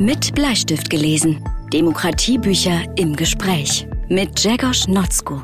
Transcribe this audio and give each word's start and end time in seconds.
Mit 0.00 0.32
Bleistift 0.36 0.90
gelesen. 0.90 1.44
Demokratiebücher 1.72 2.84
im 2.96 3.16
Gespräch. 3.16 3.88
Mit 4.08 4.38
Jegos 4.38 4.86
Notzko. 4.86 5.42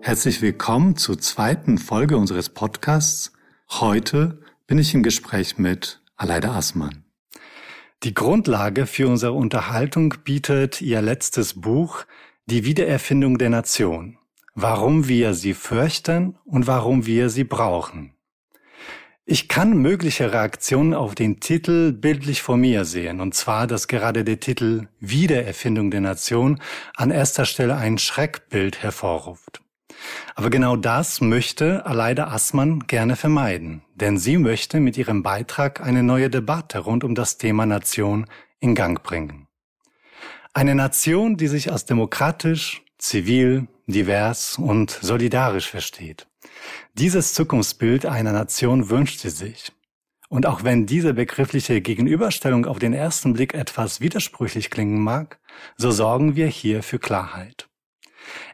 Herzlich 0.00 0.42
willkommen 0.42 0.96
zur 0.96 1.20
zweiten 1.20 1.78
Folge 1.78 2.16
unseres 2.16 2.48
Podcasts. 2.48 3.32
Heute 3.70 4.40
bin 4.66 4.78
ich 4.78 4.94
im 4.94 5.04
Gespräch 5.04 5.58
mit 5.58 6.02
Aleida 6.16 6.56
Assmann. 6.56 7.04
Die 8.02 8.14
Grundlage 8.14 8.86
für 8.86 9.06
unsere 9.06 9.34
Unterhaltung 9.34 10.14
bietet 10.24 10.82
ihr 10.82 11.00
letztes 11.02 11.60
Buch 11.60 12.04
Die 12.46 12.64
Wiedererfindung 12.64 13.38
der 13.38 13.50
Nation. 13.50 14.18
Warum 14.56 15.06
wir 15.06 15.34
sie 15.34 15.54
fürchten 15.54 16.36
und 16.44 16.66
warum 16.66 17.06
wir 17.06 17.30
sie 17.30 17.44
brauchen. 17.44 18.15
Ich 19.28 19.48
kann 19.48 19.76
mögliche 19.76 20.32
Reaktionen 20.32 20.94
auf 20.94 21.16
den 21.16 21.40
Titel 21.40 21.90
bildlich 21.90 22.42
vor 22.42 22.56
mir 22.56 22.84
sehen, 22.84 23.20
und 23.20 23.34
zwar, 23.34 23.66
dass 23.66 23.88
gerade 23.88 24.22
der 24.22 24.38
Titel 24.38 24.86
Wiedererfindung 25.00 25.90
der 25.90 26.00
Nation 26.00 26.60
an 26.94 27.10
erster 27.10 27.44
Stelle 27.44 27.76
ein 27.76 27.98
Schreckbild 27.98 28.84
hervorruft. 28.84 29.62
Aber 30.36 30.48
genau 30.48 30.76
das 30.76 31.20
möchte 31.20 31.84
Aleida 31.86 32.28
Assmann 32.28 32.86
gerne 32.86 33.16
vermeiden, 33.16 33.82
denn 33.96 34.16
sie 34.16 34.38
möchte 34.38 34.78
mit 34.78 34.96
ihrem 34.96 35.24
Beitrag 35.24 35.80
eine 35.80 36.04
neue 36.04 36.30
Debatte 36.30 36.78
rund 36.78 37.02
um 37.02 37.16
das 37.16 37.36
Thema 37.36 37.66
Nation 37.66 38.26
in 38.60 38.76
Gang 38.76 39.02
bringen. 39.02 39.48
Eine 40.54 40.76
Nation, 40.76 41.36
die 41.36 41.48
sich 41.48 41.72
als 41.72 41.84
demokratisch, 41.84 42.84
zivil, 42.96 43.66
divers 43.88 44.56
und 44.56 44.92
solidarisch 44.92 45.68
versteht. 45.68 46.28
Dieses 46.94 47.34
Zukunftsbild 47.34 48.06
einer 48.06 48.32
Nation 48.32 48.90
wünscht 48.90 49.20
sie 49.20 49.30
sich. 49.30 49.72
Und 50.28 50.46
auch 50.46 50.64
wenn 50.64 50.86
diese 50.86 51.14
begriffliche 51.14 51.80
Gegenüberstellung 51.80 52.66
auf 52.66 52.78
den 52.78 52.92
ersten 52.92 53.32
Blick 53.32 53.54
etwas 53.54 54.00
widersprüchlich 54.00 54.70
klingen 54.70 55.00
mag, 55.00 55.38
so 55.76 55.90
sorgen 55.90 56.34
wir 56.34 56.48
hier 56.48 56.82
für 56.82 56.98
Klarheit. 56.98 57.68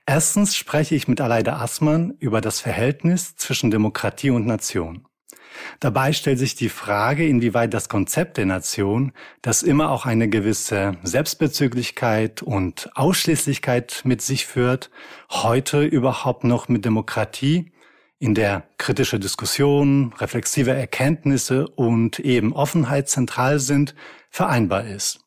Erstens 0.05 0.55
spreche 0.55 0.95
ich 0.95 1.09
mit 1.09 1.21
Aleida 1.21 1.61
Assmann 1.61 2.15
über 2.19 2.41
das 2.41 2.61
Verhältnis 2.61 3.37
zwischen 3.37 3.71
Demokratie 3.71 4.31
und 4.31 4.47
Nation. 4.47 5.07
Dabei 5.81 6.13
stellt 6.13 6.39
sich 6.39 6.55
die 6.55 6.69
Frage, 6.69 7.27
inwieweit 7.27 7.75
das 7.75 7.89
Konzept 7.89 8.37
der 8.37 8.47
Nation, 8.47 9.13
das 9.43 9.63
immer 9.63 9.91
auch 9.91 10.07
eine 10.07 10.29
gewisse 10.29 10.97
Selbstbezüglichkeit 11.03 12.43
und 12.43 12.91
Ausschließlichkeit 12.95 14.03
mit 14.05 14.23
sich 14.23 14.47
führt, 14.47 14.91
heute 15.31 15.85
überhaupt 15.85 16.45
noch 16.45 16.69
mit 16.69 16.85
Demokratie 16.85 17.72
in 18.23 18.37
der 18.37 18.63
kritische 18.79 19.19
Diskussion, 19.19 20.13
reflexive 20.19 20.71
Erkenntnisse 20.71 21.67
und 21.67 22.21
eben 22.21 22.53
Offenheit 22.53 23.09
zentral 23.09 23.59
sind, 23.59 23.97
vereinbar 24.31 24.85
ist. 24.85 25.19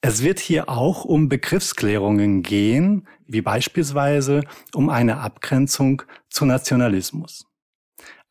Es 0.00 0.24
wird 0.24 0.40
hier 0.40 0.68
auch 0.68 1.04
um 1.04 1.28
Begriffsklärungen 1.28 2.42
gehen, 2.42 3.06
wie 3.28 3.40
beispielsweise 3.40 4.42
um 4.74 4.88
eine 4.88 5.18
Abgrenzung 5.18 6.02
zu 6.28 6.44
Nationalismus. 6.44 7.46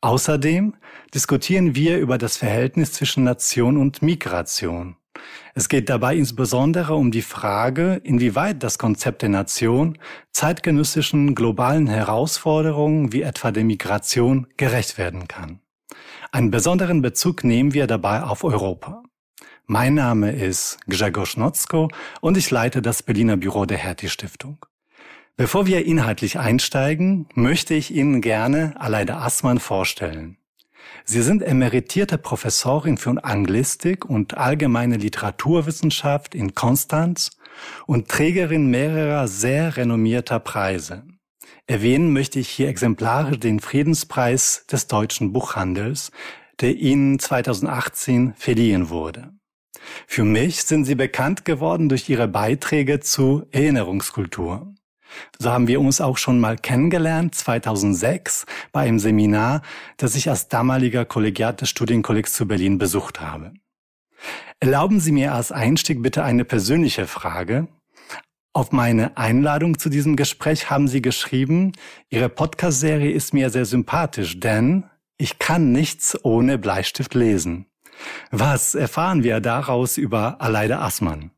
Außerdem 0.02 0.76
diskutieren 1.14 1.74
wir 1.74 1.96
über 1.96 2.18
das 2.18 2.36
Verhältnis 2.36 2.92
zwischen 2.92 3.24
Nation 3.24 3.78
und 3.78 4.02
Migration. 4.02 4.97
Es 5.54 5.68
geht 5.68 5.88
dabei 5.88 6.16
insbesondere 6.16 6.94
um 6.94 7.10
die 7.10 7.22
Frage, 7.22 8.00
inwieweit 8.04 8.62
das 8.62 8.78
Konzept 8.78 9.22
der 9.22 9.28
Nation 9.28 9.98
zeitgenössischen 10.32 11.34
globalen 11.34 11.86
Herausforderungen 11.86 13.12
wie 13.12 13.22
etwa 13.22 13.50
der 13.50 13.64
Migration 13.64 14.46
gerecht 14.56 14.98
werden 14.98 15.28
kann. 15.28 15.60
Einen 16.32 16.50
besonderen 16.50 17.02
Bezug 17.02 17.44
nehmen 17.44 17.74
wir 17.74 17.86
dabei 17.86 18.22
auf 18.22 18.44
Europa. 18.44 19.02
Mein 19.66 19.92
Name 19.94 20.32
ist 20.32 20.78
Grzegorz 20.88 21.36
Notzko 21.36 21.90
und 22.22 22.38
ich 22.38 22.50
leite 22.50 22.80
das 22.80 23.02
Berliner 23.02 23.36
Büro 23.36 23.66
der 23.66 23.76
Hertie 23.76 24.08
Stiftung. 24.08 24.64
Bevor 25.36 25.66
wir 25.66 25.84
inhaltlich 25.84 26.38
einsteigen, 26.38 27.28
möchte 27.34 27.74
ich 27.74 27.94
Ihnen 27.94 28.22
gerne 28.22 28.74
Aleida 28.78 29.20
Assmann 29.20 29.58
vorstellen. 29.58 30.37
Sie 31.04 31.22
sind 31.22 31.42
emeritierte 31.42 32.18
Professorin 32.18 32.98
für 32.98 33.24
Anglistik 33.24 34.04
und 34.04 34.36
allgemeine 34.36 34.96
Literaturwissenschaft 34.96 36.34
in 36.34 36.54
Konstanz 36.54 37.30
und 37.86 38.08
Trägerin 38.08 38.66
mehrerer 38.66 39.28
sehr 39.28 39.76
renommierter 39.76 40.38
Preise. 40.40 41.04
Erwähnen 41.66 42.12
möchte 42.12 42.38
ich 42.38 42.48
hier 42.48 42.68
exemplarisch 42.68 43.40
den 43.40 43.60
Friedenspreis 43.60 44.64
des 44.70 44.86
deutschen 44.86 45.32
Buchhandels, 45.32 46.12
der 46.60 46.74
Ihnen 46.76 47.18
2018 47.18 48.34
verliehen 48.34 48.88
wurde. 48.88 49.32
Für 50.06 50.24
mich 50.24 50.64
sind 50.64 50.84
Sie 50.84 50.94
bekannt 50.94 51.44
geworden 51.44 51.88
durch 51.88 52.08
Ihre 52.08 52.28
Beiträge 52.28 53.00
zu 53.00 53.46
Erinnerungskultur. 53.50 54.74
So 55.38 55.50
haben 55.50 55.68
wir 55.68 55.80
uns 55.80 56.00
auch 56.00 56.18
schon 56.18 56.40
mal 56.40 56.56
kennengelernt, 56.56 57.34
2006, 57.34 58.46
bei 58.72 58.82
einem 58.82 58.98
Seminar, 58.98 59.62
das 59.96 60.14
ich 60.14 60.28
als 60.28 60.48
damaliger 60.48 61.04
Kollegiat 61.04 61.60
des 61.60 61.68
Studienkollegs 61.70 62.32
zu 62.32 62.46
Berlin 62.46 62.78
besucht 62.78 63.20
habe. 63.20 63.52
Erlauben 64.60 65.00
Sie 65.00 65.12
mir 65.12 65.34
als 65.34 65.52
Einstieg 65.52 66.02
bitte 66.02 66.24
eine 66.24 66.44
persönliche 66.44 67.06
Frage. 67.06 67.68
Auf 68.52 68.72
meine 68.72 69.16
Einladung 69.16 69.78
zu 69.78 69.88
diesem 69.88 70.16
Gespräch 70.16 70.68
haben 70.68 70.88
Sie 70.88 71.00
geschrieben, 71.00 71.72
Ihre 72.10 72.28
Podcast-Serie 72.28 73.12
ist 73.12 73.32
mir 73.32 73.50
sehr 73.50 73.66
sympathisch, 73.66 74.40
denn 74.40 74.84
ich 75.16 75.38
kann 75.38 75.70
nichts 75.70 76.18
ohne 76.24 76.58
Bleistift 76.58 77.14
lesen. 77.14 77.66
Was 78.30 78.74
erfahren 78.74 79.22
wir 79.22 79.40
daraus 79.40 79.96
über 79.96 80.40
Aleida 80.40 80.80
Assmann? 80.80 81.30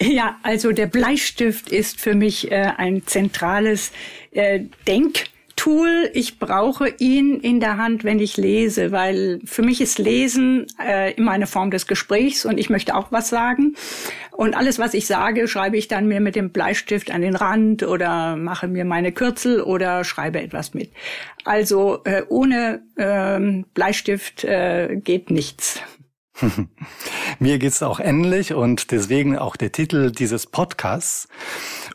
Ja, 0.00 0.38
also 0.42 0.70
der 0.70 0.86
Bleistift 0.86 1.70
ist 1.70 2.00
für 2.00 2.14
mich 2.14 2.52
äh, 2.52 2.72
ein 2.76 3.04
zentrales 3.06 3.90
äh, 4.30 4.60
Denktool. 4.86 6.10
Ich 6.14 6.38
brauche 6.38 6.88
ihn 6.98 7.40
in 7.40 7.58
der 7.58 7.78
Hand, 7.78 8.04
wenn 8.04 8.20
ich 8.20 8.36
lese, 8.36 8.92
weil 8.92 9.40
für 9.44 9.62
mich 9.62 9.80
ist 9.80 9.98
Lesen 9.98 10.66
äh, 10.80 11.14
immer 11.14 11.32
eine 11.32 11.48
Form 11.48 11.72
des 11.72 11.88
Gesprächs 11.88 12.44
und 12.44 12.58
ich 12.58 12.70
möchte 12.70 12.94
auch 12.94 13.10
was 13.10 13.28
sagen. 13.28 13.74
Und 14.30 14.56
alles, 14.56 14.78
was 14.78 14.94
ich 14.94 15.08
sage, 15.08 15.48
schreibe 15.48 15.76
ich 15.76 15.88
dann 15.88 16.06
mir 16.06 16.20
mit 16.20 16.36
dem 16.36 16.50
Bleistift 16.50 17.10
an 17.10 17.22
den 17.22 17.34
Rand 17.34 17.82
oder 17.82 18.36
mache 18.36 18.68
mir 18.68 18.84
meine 18.84 19.10
Kürzel 19.10 19.60
oder 19.60 20.04
schreibe 20.04 20.40
etwas 20.40 20.74
mit. 20.74 20.92
Also 21.44 22.04
äh, 22.04 22.22
ohne 22.28 22.82
ähm, 22.96 23.64
Bleistift 23.74 24.44
äh, 24.44 24.94
geht 25.02 25.32
nichts. 25.32 25.82
Mir 27.38 27.58
geht's 27.58 27.82
auch 27.82 28.00
ähnlich 28.00 28.54
und 28.54 28.90
deswegen 28.90 29.36
auch 29.38 29.56
der 29.56 29.72
Titel 29.72 30.10
dieses 30.10 30.46
Podcasts. 30.46 31.28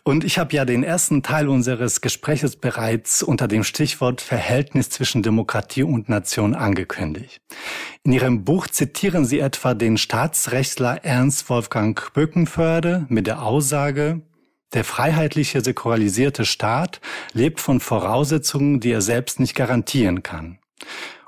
Und 0.03 0.23
ich 0.23 0.37
habe 0.37 0.53
ja 0.55 0.65
den 0.65 0.83
ersten 0.83 1.23
Teil 1.23 1.47
unseres 1.47 2.01
Gespräches 2.01 2.55
bereits 2.55 3.23
unter 3.23 3.47
dem 3.47 3.63
Stichwort 3.63 4.21
Verhältnis 4.21 4.89
zwischen 4.89 5.23
Demokratie 5.23 5.83
und 5.83 6.09
Nation 6.09 6.55
angekündigt. 6.55 7.41
In 8.03 8.11
Ihrem 8.11 8.43
Buch 8.43 8.67
zitieren 8.67 9.25
Sie 9.25 9.39
etwa 9.39 9.73
den 9.73 9.97
Staatsrechtler 9.97 11.05
Ernst 11.05 11.49
Wolfgang 11.49 12.11
Böckenförde 12.13 13.05
mit 13.07 13.27
der 13.27 13.43
Aussage, 13.43 14.21
der 14.73 14.83
freiheitliche 14.83 15.61
säkularisierte 15.61 16.45
Staat 16.45 16.99
lebt 17.31 17.61
von 17.61 17.79
Voraussetzungen, 17.79 18.79
die 18.79 18.91
er 18.91 19.01
selbst 19.01 19.39
nicht 19.39 19.55
garantieren 19.55 20.23
kann. 20.23 20.59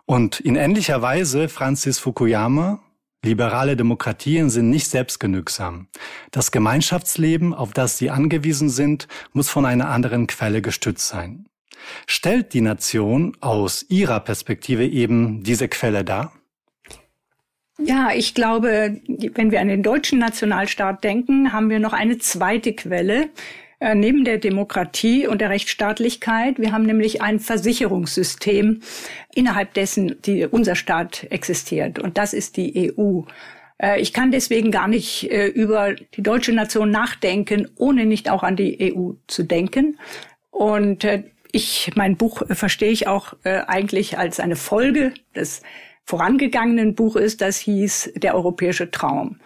Und 0.05 0.39
in 0.39 0.55
ähnlicher 0.55 1.01
Weise 1.01 1.47
Francis 1.47 1.99
Fukuyama, 1.99 2.79
Liberale 3.25 3.75
Demokratien 3.75 4.49
sind 4.49 4.69
nicht 4.69 4.87
selbstgenügsam. 4.87 5.87
Das 6.31 6.51
Gemeinschaftsleben, 6.51 7.53
auf 7.53 7.73
das 7.73 7.97
sie 7.97 8.11
angewiesen 8.11 8.69
sind, 8.69 9.07
muss 9.33 9.49
von 9.49 9.65
einer 9.65 9.89
anderen 9.89 10.27
Quelle 10.27 10.61
gestützt 10.61 11.07
sein. 11.07 11.47
Stellt 12.05 12.53
die 12.53 12.61
Nation 12.61 13.35
aus 13.41 13.83
ihrer 13.89 14.19
Perspektive 14.19 14.85
eben 14.85 15.43
diese 15.43 15.67
Quelle 15.67 16.03
dar? 16.03 16.33
Ja, 17.77 18.11
ich 18.13 18.33
glaube, 18.35 19.01
wenn 19.33 19.51
wir 19.51 19.59
an 19.59 19.67
den 19.67 19.83
deutschen 19.83 20.19
Nationalstaat 20.19 21.03
denken, 21.03 21.51
haben 21.51 21.69
wir 21.69 21.79
noch 21.79 21.93
eine 21.93 22.19
zweite 22.19 22.73
Quelle, 22.73 23.29
neben 23.79 24.23
der 24.23 24.37
Demokratie 24.37 25.27
und 25.27 25.41
der 25.41 25.49
Rechtsstaatlichkeit. 25.49 26.59
Wir 26.59 26.71
haben 26.71 26.85
nämlich 26.85 27.21
ein 27.21 27.39
Versicherungssystem, 27.39 28.81
innerhalb 29.33 29.73
dessen 29.73 30.21
die, 30.21 30.45
unser 30.45 30.75
Staat 30.75 31.25
existiert. 31.29 31.99
Und 31.99 32.17
das 32.17 32.33
ist 32.33 32.57
die 32.57 32.93
EU. 32.97 33.23
Äh, 33.81 33.99
ich 34.01 34.13
kann 34.13 34.31
deswegen 34.31 34.71
gar 34.71 34.87
nicht 34.87 35.31
äh, 35.31 35.47
über 35.47 35.93
die 35.93 36.23
deutsche 36.23 36.53
Nation 36.53 36.91
nachdenken, 36.91 37.69
ohne 37.75 38.05
nicht 38.05 38.29
auch 38.29 38.43
an 38.43 38.55
die 38.55 38.93
EU 38.95 39.11
zu 39.27 39.43
denken. 39.43 39.97
Und 40.51 41.03
äh, 41.03 41.23
ich, 41.51 41.91
mein 41.95 42.17
Buch 42.17 42.41
äh, 42.41 42.55
verstehe 42.55 42.91
ich 42.91 43.07
auch 43.07 43.33
äh, 43.43 43.61
eigentlich 43.67 44.17
als 44.17 44.39
eine 44.39 44.55
Folge 44.55 45.13
des 45.35 45.61
vorangegangenen 46.03 46.93
Buches, 46.93 47.37
das 47.37 47.57
hieß 47.57 48.13
Der 48.15 48.35
europäische 48.35 48.91
Traum. 48.91 49.39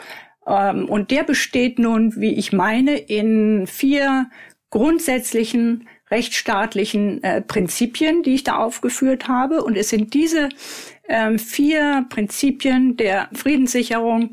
Ähm, 0.50 0.90
und 0.90 1.12
der 1.12 1.24
besteht 1.24 1.80
nun, 1.80 2.20
wie 2.20 2.34
ich 2.34 2.52
meine, 2.52 2.98
in 2.98 3.68
vier 3.68 4.30
grundsätzlichen 4.72 5.88
rechtsstaatlichen 6.12 7.24
äh, 7.24 7.42
Prinzipien, 7.42 8.24
die 8.24 8.34
ich 8.34 8.44
da 8.44 8.58
aufgeführt 8.58 9.28
habe. 9.28 9.64
Und 9.64 9.78
es 9.78 9.90
sind 9.90 10.14
diese 10.14 10.50
ähm, 11.08 11.38
vier 11.38 12.06
Prinzipien 12.10 12.98
der 12.98 13.30
Friedenssicherung, 13.34 14.32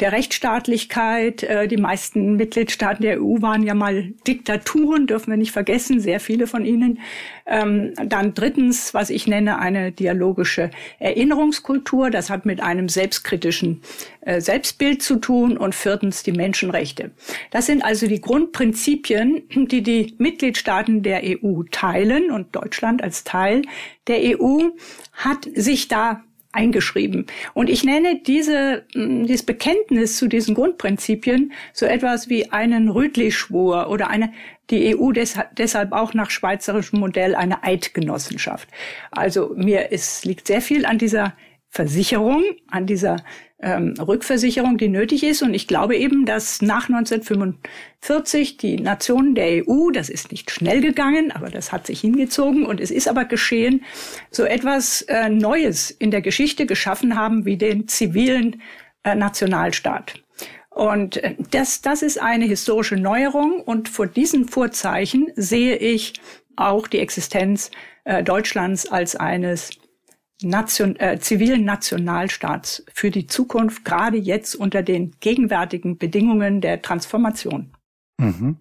der 0.00 0.12
Rechtsstaatlichkeit. 0.12 1.42
Äh, 1.42 1.68
die 1.68 1.76
meisten 1.76 2.36
Mitgliedstaaten 2.36 3.02
der 3.02 3.22
EU 3.22 3.40
waren 3.40 3.62
ja 3.62 3.74
mal 3.74 4.12
Diktaturen, 4.26 5.06
dürfen 5.06 5.30
wir 5.30 5.36
nicht 5.36 5.52
vergessen, 5.52 6.00
sehr 6.00 6.20
viele 6.20 6.46
von 6.46 6.64
ihnen. 6.64 7.00
Ähm, 7.46 7.92
dann 8.06 8.34
drittens, 8.34 8.94
was 8.94 9.10
ich 9.10 9.26
nenne, 9.26 9.58
eine 9.58 9.92
dialogische 9.92 10.70
Erinnerungskultur. 10.98 12.10
Das 12.10 12.30
hat 12.30 12.46
mit 12.46 12.60
einem 12.60 12.88
selbstkritischen 12.88 13.82
äh, 14.22 14.40
Selbstbild 14.40 15.02
zu 15.02 15.16
tun. 15.16 15.56
Und 15.56 15.74
viertens 15.74 16.22
die 16.22 16.32
Menschenrechte. 16.32 17.12
Das 17.50 17.66
sind 17.66 17.84
also 17.84 18.06
die 18.06 18.20
Grundprinzipien, 18.20 19.42
die 19.48 19.82
die 19.82 20.14
Mitgliedstaaten 20.18 21.02
der 21.02 21.22
EU 21.24 21.62
teilen 21.70 22.30
und 22.30 22.54
Deutschland 22.56 23.02
als 23.02 23.24
Teil 23.24 23.62
der 24.06 24.38
EU 24.38 24.68
hat 25.12 25.48
sich 25.54 25.88
da 25.88 26.22
eingeschrieben. 26.54 27.26
Und 27.52 27.68
ich 27.68 27.84
nenne 27.84 28.20
diese, 28.20 28.84
mm, 28.94 29.24
dieses 29.24 29.44
Bekenntnis 29.44 30.16
zu 30.16 30.28
diesen 30.28 30.54
Grundprinzipien 30.54 31.52
so 31.72 31.86
etwas 31.86 32.28
wie 32.28 32.50
einen 32.50 32.88
Rütli-Schwur 32.88 33.88
oder 33.90 34.08
eine, 34.08 34.32
die 34.70 34.96
EU 34.96 35.12
deshalb, 35.12 35.92
auch 35.92 36.14
nach 36.14 36.30
schweizerischem 36.30 37.00
Modell 37.00 37.34
eine 37.34 37.62
Eidgenossenschaft. 37.62 38.68
Also 39.10 39.52
mir 39.56 39.92
ist, 39.92 40.24
liegt 40.24 40.46
sehr 40.46 40.62
viel 40.62 40.86
an 40.86 40.98
dieser 40.98 41.34
Versicherung, 41.74 42.44
an 42.70 42.86
dieser 42.86 43.16
ähm, 43.60 43.94
Rückversicherung, 43.98 44.78
die 44.78 44.86
nötig 44.88 45.24
ist. 45.24 45.42
Und 45.42 45.54
ich 45.54 45.66
glaube 45.66 45.96
eben, 45.96 46.24
dass 46.24 46.62
nach 46.62 46.88
1945 46.88 48.58
die 48.58 48.76
Nationen 48.76 49.34
der 49.34 49.66
EU, 49.66 49.90
das 49.90 50.08
ist 50.08 50.30
nicht 50.30 50.52
schnell 50.52 50.80
gegangen, 50.80 51.32
aber 51.32 51.50
das 51.50 51.72
hat 51.72 51.88
sich 51.88 52.00
hingezogen 52.00 52.64
und 52.64 52.80
es 52.80 52.92
ist 52.92 53.08
aber 53.08 53.24
geschehen, 53.24 53.82
so 54.30 54.44
etwas 54.44 55.02
äh, 55.02 55.28
Neues 55.28 55.90
in 55.90 56.12
der 56.12 56.22
Geschichte 56.22 56.64
geschaffen 56.64 57.16
haben 57.16 57.44
wie 57.44 57.56
den 57.56 57.88
zivilen 57.88 58.62
äh, 59.02 59.16
Nationalstaat. 59.16 60.14
Und 60.70 61.16
äh, 61.16 61.34
das, 61.50 61.82
das 61.82 62.02
ist 62.02 62.22
eine 62.22 62.44
historische 62.44 62.96
Neuerung 62.96 63.60
und 63.60 63.88
vor 63.88 64.06
diesen 64.06 64.46
Vorzeichen 64.46 65.32
sehe 65.34 65.74
ich 65.74 66.12
auch 66.54 66.86
die 66.86 67.00
Existenz 67.00 67.72
äh, 68.04 68.22
Deutschlands 68.22 68.86
als 68.86 69.16
eines 69.16 69.70
Nation, 70.44 70.96
äh, 70.96 71.18
zivilen 71.18 71.64
Nationalstaats 71.64 72.84
für 72.92 73.10
die 73.10 73.26
Zukunft, 73.26 73.84
gerade 73.84 74.16
jetzt 74.16 74.54
unter 74.54 74.82
den 74.82 75.12
gegenwärtigen 75.20 75.98
Bedingungen 75.98 76.60
der 76.60 76.82
Transformation. 76.82 77.72
Mhm. 78.16 78.58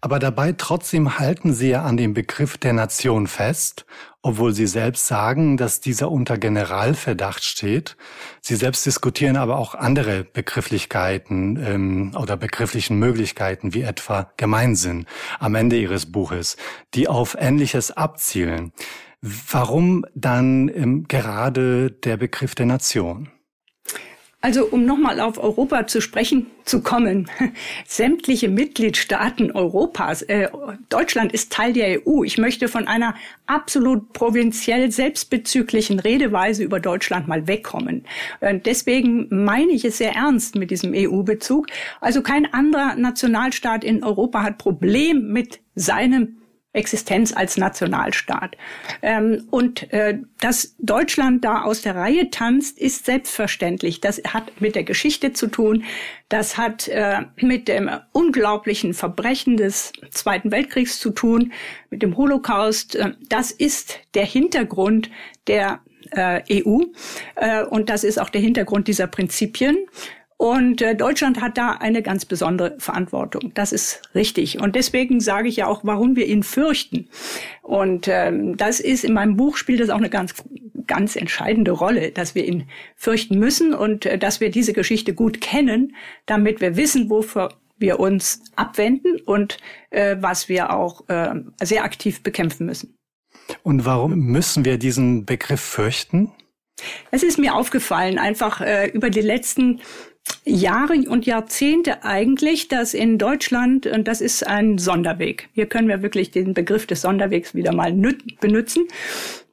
Aber 0.00 0.18
dabei 0.18 0.52
trotzdem 0.52 1.18
halten 1.18 1.52
Sie 1.52 1.68
ja 1.68 1.82
an 1.82 1.98
dem 1.98 2.14
Begriff 2.14 2.56
der 2.56 2.72
Nation 2.72 3.26
fest, 3.26 3.84
obwohl 4.22 4.54
Sie 4.54 4.66
selbst 4.66 5.06
sagen, 5.06 5.58
dass 5.58 5.80
dieser 5.80 6.10
unter 6.10 6.38
Generalverdacht 6.38 7.44
steht. 7.44 7.96
Sie 8.40 8.56
selbst 8.56 8.86
diskutieren 8.86 9.36
aber 9.36 9.58
auch 9.58 9.74
andere 9.74 10.24
Begrifflichkeiten 10.24 11.62
ähm, 11.62 12.12
oder 12.16 12.38
begrifflichen 12.38 12.98
Möglichkeiten, 12.98 13.74
wie 13.74 13.82
etwa 13.82 14.32
Gemeinsinn 14.38 15.04
am 15.40 15.54
Ende 15.54 15.76
Ihres 15.76 16.10
Buches, 16.10 16.56
die 16.94 17.06
auf 17.06 17.36
Ähnliches 17.38 17.90
abzielen. 17.90 18.72
Warum 19.50 20.04
dann 20.14 20.68
ähm, 20.68 21.08
gerade 21.08 21.90
der 21.90 22.16
Begriff 22.16 22.54
der 22.54 22.66
Nation? 22.66 23.28
Also 24.40 24.66
um 24.66 24.84
nochmal 24.84 25.18
auf 25.18 25.42
Europa 25.42 25.88
zu 25.88 26.00
sprechen 26.00 26.46
zu 26.64 26.80
kommen, 26.80 27.28
sämtliche 27.86 28.48
Mitgliedstaaten 28.48 29.50
Europas, 29.50 30.22
äh, 30.22 30.48
Deutschland 30.88 31.32
ist 31.32 31.50
Teil 31.50 31.72
der 31.72 32.06
EU. 32.06 32.22
Ich 32.22 32.38
möchte 32.38 32.68
von 32.68 32.86
einer 32.86 33.16
absolut 33.46 34.12
provinziell 34.12 34.92
selbstbezüglichen 34.92 35.98
Redeweise 35.98 36.62
über 36.62 36.78
Deutschland 36.78 37.26
mal 37.26 37.48
wegkommen. 37.48 38.04
Äh, 38.38 38.60
deswegen 38.64 39.26
meine 39.30 39.72
ich 39.72 39.84
es 39.84 39.98
sehr 39.98 40.12
ernst 40.12 40.54
mit 40.54 40.70
diesem 40.70 40.92
EU-Bezug. 40.94 41.66
Also 42.00 42.22
kein 42.22 42.52
anderer 42.52 42.94
Nationalstaat 42.94 43.82
in 43.82 44.04
Europa 44.04 44.44
hat 44.44 44.58
Problem 44.58 45.32
mit 45.32 45.58
seinem 45.74 46.36
Existenz 46.76 47.32
als 47.32 47.56
Nationalstaat. 47.56 48.56
Ähm, 49.02 49.46
und 49.50 49.92
äh, 49.92 50.18
dass 50.40 50.76
Deutschland 50.78 51.44
da 51.44 51.62
aus 51.62 51.82
der 51.82 51.96
Reihe 51.96 52.30
tanzt, 52.30 52.78
ist 52.78 53.06
selbstverständlich. 53.06 54.00
Das 54.00 54.20
hat 54.28 54.60
mit 54.60 54.74
der 54.74 54.84
Geschichte 54.84 55.32
zu 55.32 55.48
tun. 55.48 55.84
Das 56.28 56.56
hat 56.56 56.88
äh, 56.88 57.22
mit 57.40 57.68
dem 57.68 57.90
unglaublichen 58.12 58.94
Verbrechen 58.94 59.56
des 59.56 59.92
Zweiten 60.10 60.50
Weltkriegs 60.50 61.00
zu 61.00 61.10
tun, 61.10 61.52
mit 61.90 62.02
dem 62.02 62.16
Holocaust. 62.16 62.96
Äh, 62.96 63.12
das 63.28 63.50
ist 63.50 63.98
der 64.14 64.26
Hintergrund 64.26 65.10
der 65.46 65.80
äh, 66.10 66.42
EU. 66.62 66.80
Äh, 67.34 67.64
und 67.64 67.88
das 67.88 68.04
ist 68.04 68.20
auch 68.20 68.30
der 68.30 68.40
Hintergrund 68.40 68.88
dieser 68.88 69.06
Prinzipien. 69.06 69.76
Und 70.38 70.82
äh, 70.82 70.94
Deutschland 70.94 71.40
hat 71.40 71.56
da 71.56 71.72
eine 71.72 72.02
ganz 72.02 72.26
besondere 72.26 72.76
Verantwortung. 72.78 73.52
Das 73.54 73.72
ist 73.72 74.02
richtig. 74.14 74.60
Und 74.60 74.76
deswegen 74.76 75.20
sage 75.20 75.48
ich 75.48 75.56
ja 75.56 75.66
auch, 75.66 75.80
warum 75.82 76.14
wir 76.14 76.26
ihn 76.26 76.42
fürchten. 76.42 77.08
Und 77.62 78.06
ähm, 78.08 78.56
das 78.56 78.80
ist 78.80 79.04
in 79.04 79.14
meinem 79.14 79.36
Buch 79.36 79.56
spielt 79.56 79.80
das 79.80 79.88
auch 79.88 79.96
eine 79.96 80.10
ganz 80.10 80.34
ganz 80.86 81.16
entscheidende 81.16 81.72
Rolle, 81.72 82.12
dass 82.12 82.34
wir 82.34 82.44
ihn 82.44 82.68
fürchten 82.94 83.38
müssen 83.38 83.74
und 83.74 84.06
äh, 84.06 84.18
dass 84.18 84.40
wir 84.40 84.50
diese 84.50 84.72
Geschichte 84.72 85.14
gut 85.14 85.40
kennen, 85.40 85.96
damit 86.26 86.60
wir 86.60 86.76
wissen, 86.76 87.10
wofür 87.10 87.50
wir 87.78 88.00
uns 88.00 88.42
abwenden 88.56 89.20
und 89.24 89.58
äh, 89.90 90.16
was 90.20 90.48
wir 90.48 90.72
auch 90.72 91.08
äh, 91.08 91.34
sehr 91.62 91.84
aktiv 91.84 92.22
bekämpfen 92.22 92.66
müssen. 92.66 92.94
Und 93.62 93.84
warum 93.84 94.18
müssen 94.18 94.64
wir 94.64 94.78
diesen 94.78 95.24
Begriff 95.24 95.60
fürchten? 95.60 96.32
Es 97.10 97.22
ist 97.22 97.38
mir 97.38 97.54
aufgefallen, 97.54 98.18
einfach 98.18 98.60
äh, 98.60 98.88
über 98.88 99.10
die 99.10 99.20
letzten 99.20 99.80
Jahre 100.44 100.94
und 101.08 101.26
Jahrzehnte 101.26 102.04
eigentlich, 102.04 102.68
dass 102.68 102.94
in 102.94 103.18
Deutschland, 103.18 103.86
und 103.86 104.06
das 104.06 104.20
ist 104.20 104.46
ein 104.46 104.78
Sonderweg, 104.78 105.48
hier 105.52 105.66
können 105.66 105.88
wir 105.88 106.02
wirklich 106.02 106.30
den 106.30 106.54
Begriff 106.54 106.86
des 106.86 107.02
Sonderwegs 107.02 107.54
wieder 107.54 107.74
mal 107.74 107.92
benutzen, 108.40 108.86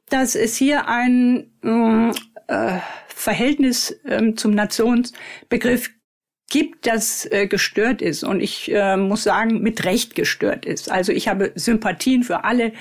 dass 0.08 0.36
es 0.36 0.56
hier 0.56 0.86
ein 0.86 1.50
äh, 1.62 2.78
Verhältnis 3.08 3.90
äh, 4.04 4.34
zum 4.34 4.52
Nationsbegriff 4.52 5.90
gibt, 6.50 6.86
das 6.86 7.26
äh, 7.32 7.48
gestört 7.48 8.00
ist 8.00 8.22
und 8.22 8.40
ich 8.40 8.70
äh, 8.70 8.96
muss 8.96 9.24
sagen, 9.24 9.60
mit 9.62 9.84
Recht 9.84 10.14
gestört 10.14 10.66
ist. 10.66 10.90
Also 10.90 11.10
ich 11.10 11.26
habe 11.26 11.52
Sympathien 11.56 12.22
für 12.22 12.44
alle, 12.44 12.72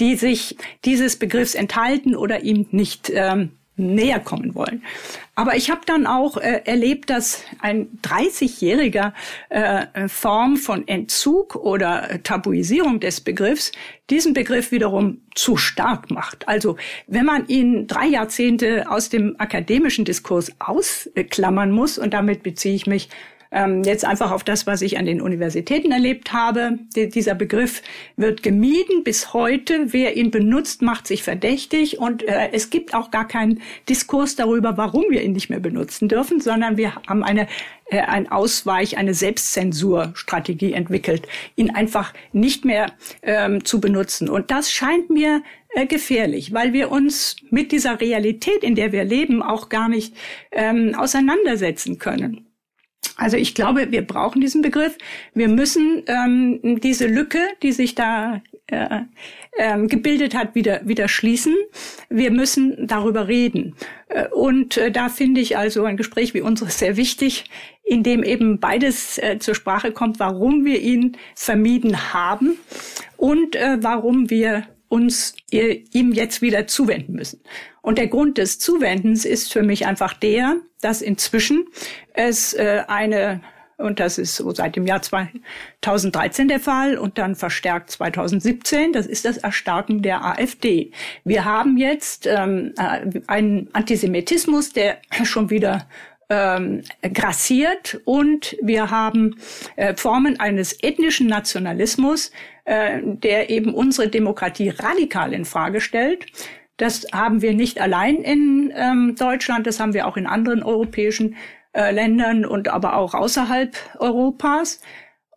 die 0.00 0.16
sich 0.16 0.56
dieses 0.84 1.18
Begriffs 1.18 1.54
enthalten 1.54 2.14
oder 2.14 2.42
ihm 2.42 2.66
nicht 2.72 3.10
ähm, 3.14 3.52
näher 3.82 4.20
kommen 4.20 4.54
wollen. 4.54 4.82
Aber 5.34 5.56
ich 5.56 5.70
habe 5.70 5.80
dann 5.86 6.06
auch 6.06 6.36
äh, 6.36 6.60
erlebt, 6.66 7.08
dass 7.08 7.42
ein 7.60 7.88
30-jähriger 8.02 9.12
äh, 9.48 10.08
Form 10.08 10.58
von 10.58 10.86
Entzug 10.86 11.56
oder 11.56 12.10
äh, 12.10 12.18
Tabuisierung 12.18 13.00
des 13.00 13.22
Begriffs 13.22 13.72
diesen 14.10 14.34
Begriff 14.34 14.72
wiederum 14.72 15.22
zu 15.34 15.56
stark 15.56 16.10
macht. 16.10 16.46
Also 16.48 16.76
wenn 17.06 17.24
man 17.24 17.46
ihn 17.48 17.86
drei 17.86 18.06
Jahrzehnte 18.06 18.90
aus 18.90 19.08
dem 19.08 19.36
akademischen 19.38 20.04
Diskurs 20.04 20.52
ausklammern 20.58 21.70
muss, 21.70 21.96
und 21.96 22.12
damit 22.12 22.42
beziehe 22.42 22.74
ich 22.74 22.86
mich 22.86 23.08
ähm, 23.52 23.82
jetzt 23.84 24.04
einfach 24.04 24.32
auf 24.32 24.42
das, 24.42 24.66
was 24.66 24.82
ich 24.82 24.98
an 24.98 25.06
den 25.06 25.20
Universitäten 25.20 25.92
erlebt 25.92 26.32
habe. 26.32 26.78
Die, 26.96 27.08
dieser 27.08 27.34
Begriff 27.34 27.82
wird 28.16 28.42
gemieden 28.42 29.04
bis 29.04 29.32
heute. 29.34 29.92
Wer 29.92 30.16
ihn 30.16 30.30
benutzt, 30.30 30.82
macht 30.82 31.06
sich 31.06 31.22
verdächtig 31.22 31.98
und 31.98 32.22
äh, 32.22 32.50
es 32.52 32.70
gibt 32.70 32.94
auch 32.94 33.10
gar 33.10 33.28
keinen 33.28 33.60
Diskurs 33.88 34.36
darüber, 34.36 34.76
warum 34.76 35.04
wir 35.10 35.22
ihn 35.22 35.32
nicht 35.32 35.50
mehr 35.50 35.60
benutzen 35.60 36.08
dürfen, 36.08 36.40
sondern 36.40 36.76
wir 36.76 36.94
haben 37.06 37.22
eine 37.22 37.46
äh, 37.92 38.00
ein 38.00 38.30
Ausweich, 38.30 38.96
eine 38.96 39.12
Selbstzensurstrategie 39.12 40.72
entwickelt, 40.72 41.28
ihn 41.56 41.70
einfach 41.70 42.14
nicht 42.32 42.64
mehr 42.64 42.92
ähm, 43.22 43.64
zu 43.64 43.80
benutzen. 43.80 44.30
Und 44.30 44.50
das 44.50 44.72
scheint 44.72 45.10
mir 45.10 45.42
äh, 45.74 45.86
gefährlich, 45.86 46.52
weil 46.54 46.72
wir 46.72 46.90
uns 46.90 47.36
mit 47.50 47.70
dieser 47.70 48.00
Realität, 48.00 48.62
in 48.62 48.74
der 48.74 48.92
wir 48.92 49.04
leben, 49.04 49.42
auch 49.42 49.68
gar 49.68 49.88
nicht 49.88 50.14
ähm, 50.52 50.94
auseinandersetzen 50.94 51.98
können. 51.98 52.51
Also 53.16 53.36
ich 53.36 53.54
glaube, 53.54 53.90
wir 53.92 54.02
brauchen 54.02 54.40
diesen 54.40 54.62
Begriff. 54.62 54.96
Wir 55.34 55.48
müssen 55.48 56.02
ähm, 56.06 56.80
diese 56.80 57.06
Lücke, 57.06 57.40
die 57.62 57.72
sich 57.72 57.94
da 57.94 58.42
äh, 58.68 59.02
ähm, 59.58 59.88
gebildet 59.88 60.34
hat, 60.34 60.54
wieder, 60.54 60.80
wieder 60.86 61.08
schließen. 61.08 61.54
Wir 62.08 62.30
müssen 62.30 62.86
darüber 62.86 63.28
reden. 63.28 63.74
Äh, 64.08 64.28
und 64.28 64.76
äh, 64.76 64.90
da 64.90 65.08
finde 65.08 65.40
ich 65.40 65.58
also 65.58 65.84
ein 65.84 65.96
Gespräch 65.96 66.32
wie 66.32 66.40
unseres 66.40 66.78
sehr 66.78 66.96
wichtig, 66.96 67.44
in 67.84 68.02
dem 68.02 68.22
eben 68.22 68.60
beides 68.60 69.18
äh, 69.18 69.38
zur 69.38 69.54
Sprache 69.54 69.92
kommt, 69.92 70.18
warum 70.18 70.64
wir 70.64 70.80
ihn 70.80 71.16
vermieden 71.34 72.14
haben 72.14 72.56
und 73.16 73.56
äh, 73.56 73.78
warum 73.80 74.30
wir 74.30 74.66
uns 74.92 75.34
ihm 75.50 76.12
jetzt 76.12 76.42
wieder 76.42 76.66
zuwenden 76.66 77.14
müssen. 77.14 77.40
Und 77.80 77.96
der 77.96 78.08
Grund 78.08 78.36
des 78.36 78.58
Zuwendens 78.58 79.24
ist 79.24 79.50
für 79.50 79.62
mich 79.62 79.86
einfach 79.86 80.12
der, 80.12 80.56
dass 80.82 81.00
inzwischen 81.00 81.64
es 82.12 82.52
äh, 82.52 82.82
eine 82.86 83.40
Und 83.78 84.00
das 84.00 84.18
ist 84.18 84.36
so 84.36 84.52
seit 84.52 84.76
dem 84.76 84.86
Jahr 84.86 85.00
2013 85.00 86.46
der 86.46 86.60
Fall 86.60 86.98
und 86.98 87.16
dann 87.16 87.34
verstärkt 87.34 87.90
2017. 87.90 88.92
Das 88.92 89.06
ist 89.06 89.24
das 89.24 89.38
Erstarken 89.38 90.02
der 90.02 90.22
AfD. 90.24 90.92
Wir 91.24 91.46
haben 91.46 91.78
jetzt 91.78 92.26
ähm, 92.26 92.74
äh, 92.78 93.20
einen 93.28 93.70
Antisemitismus, 93.72 94.74
der 94.74 94.98
schon 95.24 95.48
wieder 95.48 95.88
ähm, 96.28 96.82
grassiert 97.14 98.00
und 98.04 98.56
wir 98.62 98.90
haben 98.90 99.36
äh, 99.76 99.94
Formen 99.94 100.38
eines 100.38 100.74
ethnischen 100.82 101.26
Nationalismus, 101.26 102.30
äh, 102.64 103.00
der 103.02 103.50
eben 103.50 103.74
unsere 103.74 104.08
Demokratie 104.08 104.70
radikal 104.70 105.32
in 105.32 105.44
Frage 105.44 105.80
stellt. 105.80 106.26
Das 106.76 107.06
haben 107.12 107.42
wir 107.42 107.54
nicht 107.54 107.80
allein 107.80 108.16
in 108.16 108.72
ähm, 108.76 109.14
Deutschland, 109.18 109.66
das 109.66 109.78
haben 109.78 109.94
wir 109.94 110.06
auch 110.06 110.16
in 110.16 110.26
anderen 110.26 110.62
europäischen 110.62 111.36
äh, 111.72 111.90
Ländern 111.92 112.44
und 112.44 112.68
aber 112.68 112.96
auch 112.96 113.14
außerhalb 113.14 113.74
Europas. 113.98 114.80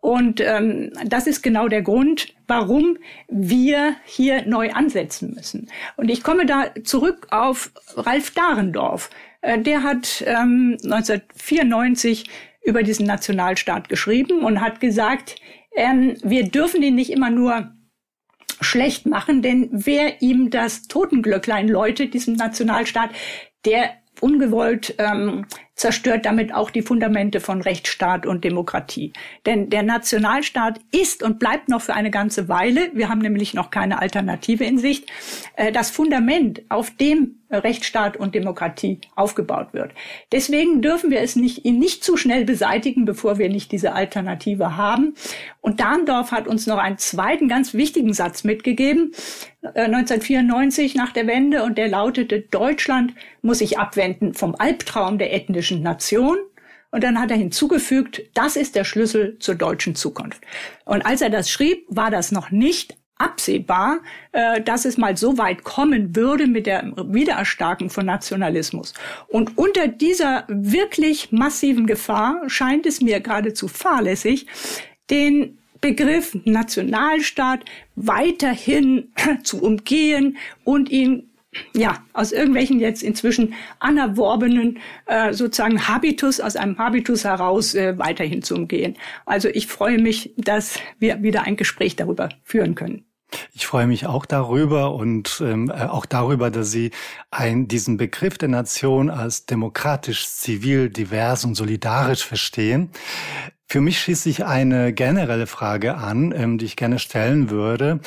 Und 0.00 0.40
ähm, 0.40 0.92
das 1.04 1.26
ist 1.26 1.42
genau 1.42 1.68
der 1.68 1.82
Grund, 1.82 2.34
warum 2.46 2.98
wir 3.28 3.96
hier 4.04 4.46
neu 4.46 4.70
ansetzen 4.70 5.34
müssen. 5.34 5.68
Und 5.96 6.10
ich 6.10 6.22
komme 6.22 6.46
da 6.46 6.66
zurück 6.84 7.26
auf 7.30 7.72
Ralf 7.96 8.30
Dahrendorf. 8.30 9.10
Äh, 9.40 9.58
der 9.60 9.82
hat 9.82 10.22
ähm, 10.26 10.76
1994 10.84 12.30
über 12.64 12.82
diesen 12.82 13.06
Nationalstaat 13.06 13.88
geschrieben 13.88 14.44
und 14.44 14.60
hat 14.60 14.80
gesagt, 14.80 15.36
ähm, 15.76 16.16
wir 16.22 16.48
dürfen 16.48 16.82
ihn 16.82 16.94
nicht 16.94 17.10
immer 17.10 17.30
nur 17.30 17.72
schlecht 18.60 19.06
machen, 19.06 19.42
denn 19.42 19.68
wer 19.70 20.22
ihm 20.22 20.50
das 20.50 20.88
Totenglöcklein 20.88 21.68
läutet, 21.68 22.14
diesem 22.14 22.34
Nationalstaat, 22.34 23.10
der 23.64 23.90
ungewollt 24.20 24.94
ähm, 24.98 25.46
zerstört 25.76 26.24
damit 26.24 26.54
auch 26.54 26.70
die 26.70 26.82
Fundamente 26.82 27.38
von 27.40 27.60
Rechtsstaat 27.60 28.26
und 28.26 28.44
Demokratie. 28.44 29.12
Denn 29.44 29.68
der 29.70 29.82
Nationalstaat 29.82 30.80
ist 30.90 31.22
und 31.22 31.38
bleibt 31.38 31.68
noch 31.68 31.82
für 31.82 31.94
eine 31.94 32.10
ganze 32.10 32.48
Weile, 32.48 32.90
wir 32.94 33.08
haben 33.08 33.20
nämlich 33.20 33.54
noch 33.54 33.70
keine 33.70 34.00
Alternative 34.00 34.64
in 34.64 34.78
Sicht, 34.78 35.08
äh, 35.56 35.70
das 35.70 35.90
Fundament, 35.90 36.62
auf 36.70 36.90
dem 36.90 37.36
Rechtsstaat 37.50 38.16
und 38.16 38.34
Demokratie 38.34 39.00
aufgebaut 39.14 39.68
wird. 39.72 39.92
Deswegen 40.32 40.82
dürfen 40.82 41.10
wir 41.10 41.20
es 41.20 41.36
nicht, 41.36 41.64
ihn 41.64 41.78
nicht 41.78 42.02
zu 42.02 42.16
schnell 42.16 42.44
beseitigen, 42.44 43.04
bevor 43.04 43.38
wir 43.38 43.48
nicht 43.48 43.70
diese 43.70 43.92
Alternative 43.92 44.76
haben. 44.76 45.14
Und 45.60 45.78
Dahndorf 45.78 46.32
hat 46.32 46.48
uns 46.48 46.66
noch 46.66 46.78
einen 46.78 46.98
zweiten 46.98 47.48
ganz 47.48 47.72
wichtigen 47.74 48.12
Satz 48.14 48.42
mitgegeben, 48.42 49.12
1994 49.62 50.94
äh, 50.94 50.98
nach 50.98 51.12
der 51.12 51.26
Wende, 51.26 51.62
und 51.62 51.78
der 51.78 51.88
lautete, 51.88 52.40
Deutschland 52.40 53.14
muss 53.42 53.58
sich 53.58 53.78
abwenden 53.78 54.34
vom 54.34 54.54
Albtraum 54.56 55.18
der 55.18 55.32
ethnischen 55.32 55.65
Nation 55.74 56.38
und 56.90 57.04
dann 57.04 57.20
hat 57.20 57.30
er 57.30 57.36
hinzugefügt, 57.36 58.22
das 58.34 58.56
ist 58.56 58.74
der 58.74 58.84
Schlüssel 58.84 59.38
zur 59.38 59.54
deutschen 59.54 59.94
Zukunft. 59.94 60.42
Und 60.84 61.04
als 61.04 61.20
er 61.20 61.30
das 61.30 61.50
schrieb, 61.50 61.84
war 61.88 62.10
das 62.10 62.32
noch 62.32 62.50
nicht 62.50 62.96
absehbar, 63.18 64.00
äh, 64.32 64.60
dass 64.60 64.84
es 64.84 64.98
mal 64.98 65.16
so 65.16 65.38
weit 65.38 65.64
kommen 65.64 66.14
würde 66.14 66.46
mit 66.46 66.66
der 66.66 66.92
Wiedererstarken 66.96 67.90
von 67.90 68.06
Nationalismus. 68.06 68.94
Und 69.28 69.56
unter 69.56 69.88
dieser 69.88 70.44
wirklich 70.48 71.32
massiven 71.32 71.86
Gefahr 71.86 72.42
scheint 72.48 72.86
es 72.86 73.00
mir 73.00 73.20
geradezu 73.20 73.68
fahrlässig, 73.68 74.46
den 75.10 75.58
Begriff 75.80 76.36
Nationalstaat 76.44 77.64
weiterhin 77.94 79.12
zu 79.44 79.62
umgehen 79.62 80.36
und 80.64 80.90
ihn 80.90 81.30
ja, 81.74 82.04
aus 82.12 82.32
irgendwelchen 82.32 82.80
jetzt 82.80 83.02
inzwischen 83.02 83.54
anerworbenen 83.78 84.78
äh, 85.06 85.32
sozusagen 85.32 85.88
Habitus, 85.88 86.40
aus 86.40 86.56
einem 86.56 86.78
Habitus 86.78 87.24
heraus 87.24 87.74
äh, 87.74 87.98
weiterhin 87.98 88.42
zu 88.42 88.54
umgehen. 88.54 88.96
Also 89.24 89.48
ich 89.48 89.66
freue 89.66 89.98
mich, 89.98 90.32
dass 90.36 90.78
wir 90.98 91.22
wieder 91.22 91.42
ein 91.42 91.56
Gespräch 91.56 91.96
darüber 91.96 92.28
führen 92.42 92.74
können. 92.74 93.04
Ich 93.52 93.66
freue 93.66 93.86
mich 93.86 94.06
auch 94.06 94.26
darüber 94.26 94.94
und 94.94 95.42
ähm, 95.44 95.70
äh, 95.70 95.84
auch 95.84 96.06
darüber, 96.06 96.50
dass 96.50 96.70
Sie 96.70 96.90
ein, 97.30 97.68
diesen 97.68 97.96
Begriff 97.96 98.38
der 98.38 98.48
Nation 98.48 99.10
als 99.10 99.46
demokratisch, 99.46 100.28
zivil, 100.28 100.90
divers 100.90 101.44
und 101.44 101.54
solidarisch 101.54 102.24
verstehen. 102.24 102.90
Für 103.68 103.80
mich 103.80 104.00
schließt 104.00 104.22
sich 104.22 104.44
eine 104.44 104.92
generelle 104.92 105.48
Frage 105.48 105.96
an, 105.96 106.32
ähm, 106.32 106.58
die 106.58 106.66
ich 106.66 106.76
gerne 106.76 107.00
stellen 107.00 107.50
würde. 107.50 108.00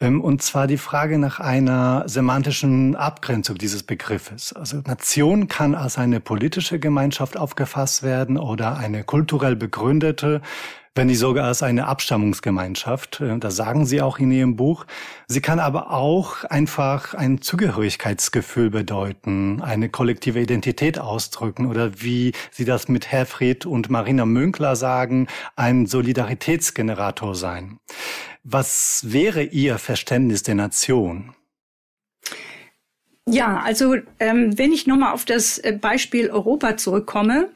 Ähm, 0.00 0.20
und 0.20 0.42
zwar 0.42 0.66
die 0.66 0.78
Frage 0.78 1.18
nach 1.18 1.38
einer 1.38 2.08
semantischen 2.08 2.96
Abgrenzung 2.96 3.56
dieses 3.56 3.82
Begriffes. 3.82 4.52
Also 4.52 4.78
Nation 4.78 5.48
kann 5.48 5.74
als 5.74 5.98
eine 5.98 6.18
politische 6.20 6.80
Gemeinschaft 6.80 7.36
aufgefasst 7.36 8.02
werden 8.02 8.38
oder 8.38 8.76
eine 8.78 9.04
kulturell 9.04 9.54
begründete 9.54 10.40
wenn 10.94 11.06
nicht 11.06 11.18
sogar 11.18 11.46
als 11.46 11.62
eine 11.62 11.86
Abstammungsgemeinschaft. 11.86 13.20
Äh, 13.20 13.38
das 13.38 13.56
sagen 13.56 13.86
Sie 13.86 14.02
auch 14.02 14.18
in 14.18 14.30
Ihrem 14.30 14.56
Buch. 14.56 14.86
Sie 15.26 15.40
kann 15.40 15.58
aber 15.58 15.90
auch 15.90 16.44
einfach 16.44 17.14
ein 17.14 17.40
Zugehörigkeitsgefühl 17.40 18.70
bedeuten, 18.70 19.62
eine 19.62 19.88
kollektive 19.88 20.40
Identität 20.40 20.98
ausdrücken 20.98 21.66
oder 21.66 22.02
wie 22.02 22.32
Sie 22.50 22.64
das 22.64 22.88
mit 22.88 23.10
Herfried 23.10 23.66
und 23.66 23.90
Marina 23.90 24.26
Münkler 24.26 24.76
sagen, 24.76 25.28
ein 25.56 25.86
Solidaritätsgenerator 25.86 27.34
sein. 27.34 27.78
Was 28.44 29.04
wäre 29.08 29.42
Ihr 29.42 29.78
Verständnis 29.78 30.42
der 30.42 30.56
Nation? 30.56 31.34
Ja, 33.28 33.60
also 33.60 33.94
ähm, 34.18 34.58
wenn 34.58 34.72
ich 34.72 34.88
nochmal 34.88 35.12
auf 35.12 35.24
das 35.24 35.58
äh, 35.58 35.72
Beispiel 35.80 36.28
Europa 36.30 36.76
zurückkomme, 36.76 37.50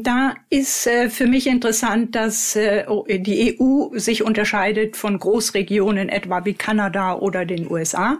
da 0.00 0.34
ist 0.48 0.86
äh, 0.86 1.10
für 1.10 1.26
mich 1.26 1.46
interessant, 1.46 2.14
dass 2.14 2.56
äh, 2.56 2.84
die 3.18 3.58
EU 3.60 3.90
sich 3.98 4.22
unterscheidet 4.22 4.96
von 4.96 5.18
Großregionen 5.18 6.08
etwa 6.08 6.44
wie 6.44 6.54
Kanada 6.54 7.14
oder 7.14 7.44
den 7.44 7.70
USA. 7.70 8.18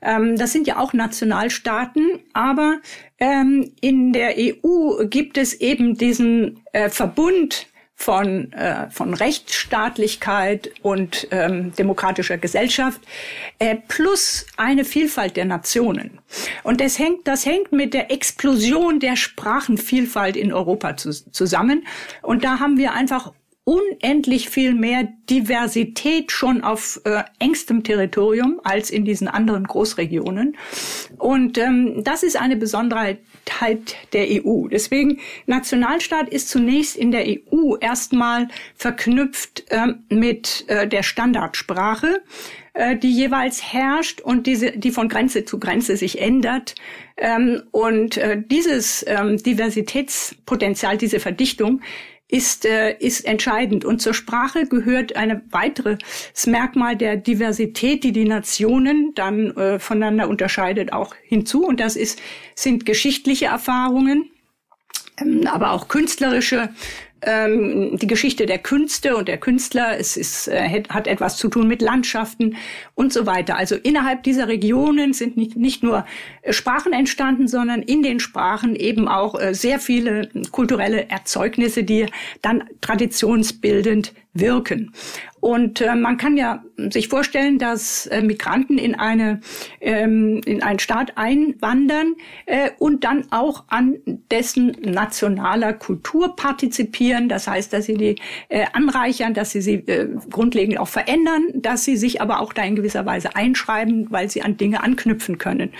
Ähm, 0.00 0.36
das 0.36 0.52
sind 0.52 0.66
ja 0.66 0.78
auch 0.78 0.92
Nationalstaaten, 0.94 2.20
aber 2.32 2.80
ähm, 3.18 3.72
in 3.80 4.12
der 4.12 4.34
EU 4.38 5.06
gibt 5.06 5.36
es 5.36 5.54
eben 5.60 5.96
diesen 5.96 6.60
äh, 6.72 6.88
Verbund 6.88 7.66
von, 7.96 8.52
äh, 8.52 8.90
von 8.90 9.14
Rechtsstaatlichkeit 9.14 10.70
und 10.82 11.28
ähm, 11.30 11.72
demokratischer 11.76 12.38
Gesellschaft 12.38 13.00
äh, 13.58 13.76
plus 13.88 14.46
eine 14.56 14.84
Vielfalt 14.84 15.36
der 15.36 15.44
Nationen. 15.44 16.18
Und 16.64 16.80
das 16.80 16.98
hängt, 16.98 17.26
das 17.26 17.46
hängt 17.46 17.72
mit 17.72 17.94
der 17.94 18.10
Explosion 18.10 19.00
der 19.00 19.16
Sprachenvielfalt 19.16 20.36
in 20.36 20.52
Europa 20.52 20.96
zu, 20.96 21.12
zusammen. 21.12 21.86
Und 22.22 22.44
da 22.44 22.58
haben 22.58 22.78
wir 22.78 22.92
einfach 22.92 23.32
unendlich 23.64 24.50
viel 24.50 24.74
mehr 24.74 25.08
Diversität 25.30 26.30
schon 26.30 26.62
auf 26.62 27.00
äh, 27.04 27.22
engstem 27.38 27.82
Territorium 27.82 28.60
als 28.62 28.90
in 28.90 29.06
diesen 29.06 29.26
anderen 29.26 29.64
Großregionen. 29.64 30.56
Und 31.16 31.56
ähm, 31.56 32.04
das 32.04 32.22
ist 32.22 32.38
eine 32.38 32.56
Besonderheit 32.56 33.20
der 34.12 34.26
EU. 34.30 34.68
Deswegen 34.68 35.20
Nationalstaat 35.46 36.28
ist 36.28 36.48
zunächst 36.48 36.96
in 36.96 37.10
der 37.10 37.24
EU 37.26 37.76
erstmal 37.80 38.48
verknüpft 38.74 39.64
ähm, 39.70 40.04
mit 40.08 40.64
äh, 40.68 40.86
der 40.86 41.02
Standardsprache 41.02 42.22
äh, 42.74 42.96
die 42.96 43.12
jeweils 43.12 43.72
herrscht 43.72 44.20
und 44.20 44.48
diese, 44.48 44.72
die 44.72 44.90
von 44.90 45.08
Grenze 45.08 45.44
zu 45.44 45.60
Grenze 45.60 45.96
sich 45.96 46.20
ändert. 46.20 46.74
Ähm, 47.16 47.62
und 47.70 48.16
äh, 48.16 48.42
dieses 48.44 49.04
ähm, 49.06 49.36
Diversitätspotenzial, 49.36 50.98
diese 50.98 51.20
Verdichtung, 51.20 51.82
ist, 52.28 52.64
äh, 52.64 52.96
ist 52.98 53.24
entscheidend. 53.24 53.84
Und 53.84 54.00
zur 54.00 54.14
Sprache 54.14 54.66
gehört 54.66 55.16
ein 55.16 55.42
weiteres 55.50 55.98
Merkmal 56.46 56.96
der 56.96 57.16
Diversität, 57.16 58.02
die 58.02 58.12
die 58.12 58.24
Nationen 58.24 59.12
dann 59.14 59.56
äh, 59.56 59.78
voneinander 59.78 60.28
unterscheidet, 60.28 60.92
auch 60.92 61.14
hinzu. 61.22 61.64
Und 61.64 61.80
das 61.80 61.96
ist, 61.96 62.20
sind 62.54 62.86
geschichtliche 62.86 63.46
Erfahrungen, 63.46 64.30
ähm, 65.20 65.46
aber 65.46 65.72
auch 65.72 65.88
künstlerische 65.88 66.70
ähm, 67.24 67.96
die 67.98 68.06
Geschichte 68.06 68.46
der 68.46 68.58
Künste 68.58 69.16
und 69.16 69.28
der 69.28 69.38
Künstler. 69.38 69.98
Es 69.98 70.16
ist, 70.16 70.48
äh, 70.48 70.82
hat 70.88 71.06
etwas 71.06 71.36
zu 71.36 71.48
tun 71.48 71.68
mit 71.68 71.82
Landschaften 71.82 72.56
und 72.94 73.12
so 73.12 73.26
weiter. 73.26 73.56
Also 73.56 73.76
innerhalb 73.76 74.22
dieser 74.22 74.48
Regionen 74.48 75.12
sind 75.12 75.36
nicht, 75.36 75.56
nicht 75.56 75.82
nur 75.82 76.04
äh, 76.42 76.52
Sprachen 76.52 76.92
entstanden, 76.92 77.48
sondern 77.48 77.82
in 77.82 78.02
den 78.02 78.20
Sprachen 78.20 78.76
eben 78.76 79.08
auch 79.08 79.38
äh, 79.40 79.54
sehr 79.54 79.78
viele 79.78 80.28
kulturelle 80.50 81.08
Erzeugnisse, 81.08 81.84
die 81.84 82.06
dann 82.42 82.64
traditionsbildend 82.80 84.12
wirken. 84.34 84.92
Und 85.44 85.82
äh, 85.82 85.94
man 85.94 86.16
kann 86.16 86.38
ja 86.38 86.64
sich 86.90 87.08
vorstellen, 87.08 87.58
dass 87.58 88.06
äh, 88.06 88.22
Migranten 88.22 88.78
in 88.78 88.94
eine 88.94 89.40
ähm, 89.82 90.40
in 90.46 90.62
einen 90.62 90.78
Staat 90.78 91.18
einwandern 91.18 92.14
äh, 92.46 92.70
und 92.78 93.04
dann 93.04 93.26
auch 93.30 93.64
an 93.68 93.98
dessen 94.30 94.74
nationaler 94.80 95.74
Kultur 95.74 96.34
partizipieren. 96.34 97.28
Das 97.28 97.46
heißt, 97.46 97.74
dass 97.74 97.84
sie 97.84 97.98
die 97.98 98.16
äh, 98.48 98.64
anreichern, 98.72 99.34
dass 99.34 99.50
sie 99.50 99.60
sie 99.60 99.74
äh, 99.74 100.08
grundlegend 100.30 100.78
auch 100.78 100.88
verändern, 100.88 101.42
dass 101.52 101.84
sie 101.84 101.98
sich 101.98 102.22
aber 102.22 102.40
auch 102.40 102.54
da 102.54 102.62
in 102.62 102.74
gewisser 102.74 103.04
Weise 103.04 103.36
einschreiben, 103.36 104.06
weil 104.10 104.30
sie 104.30 104.40
an 104.40 104.56
Dinge 104.56 104.82
anknüpfen 104.82 105.36
können 105.36 105.72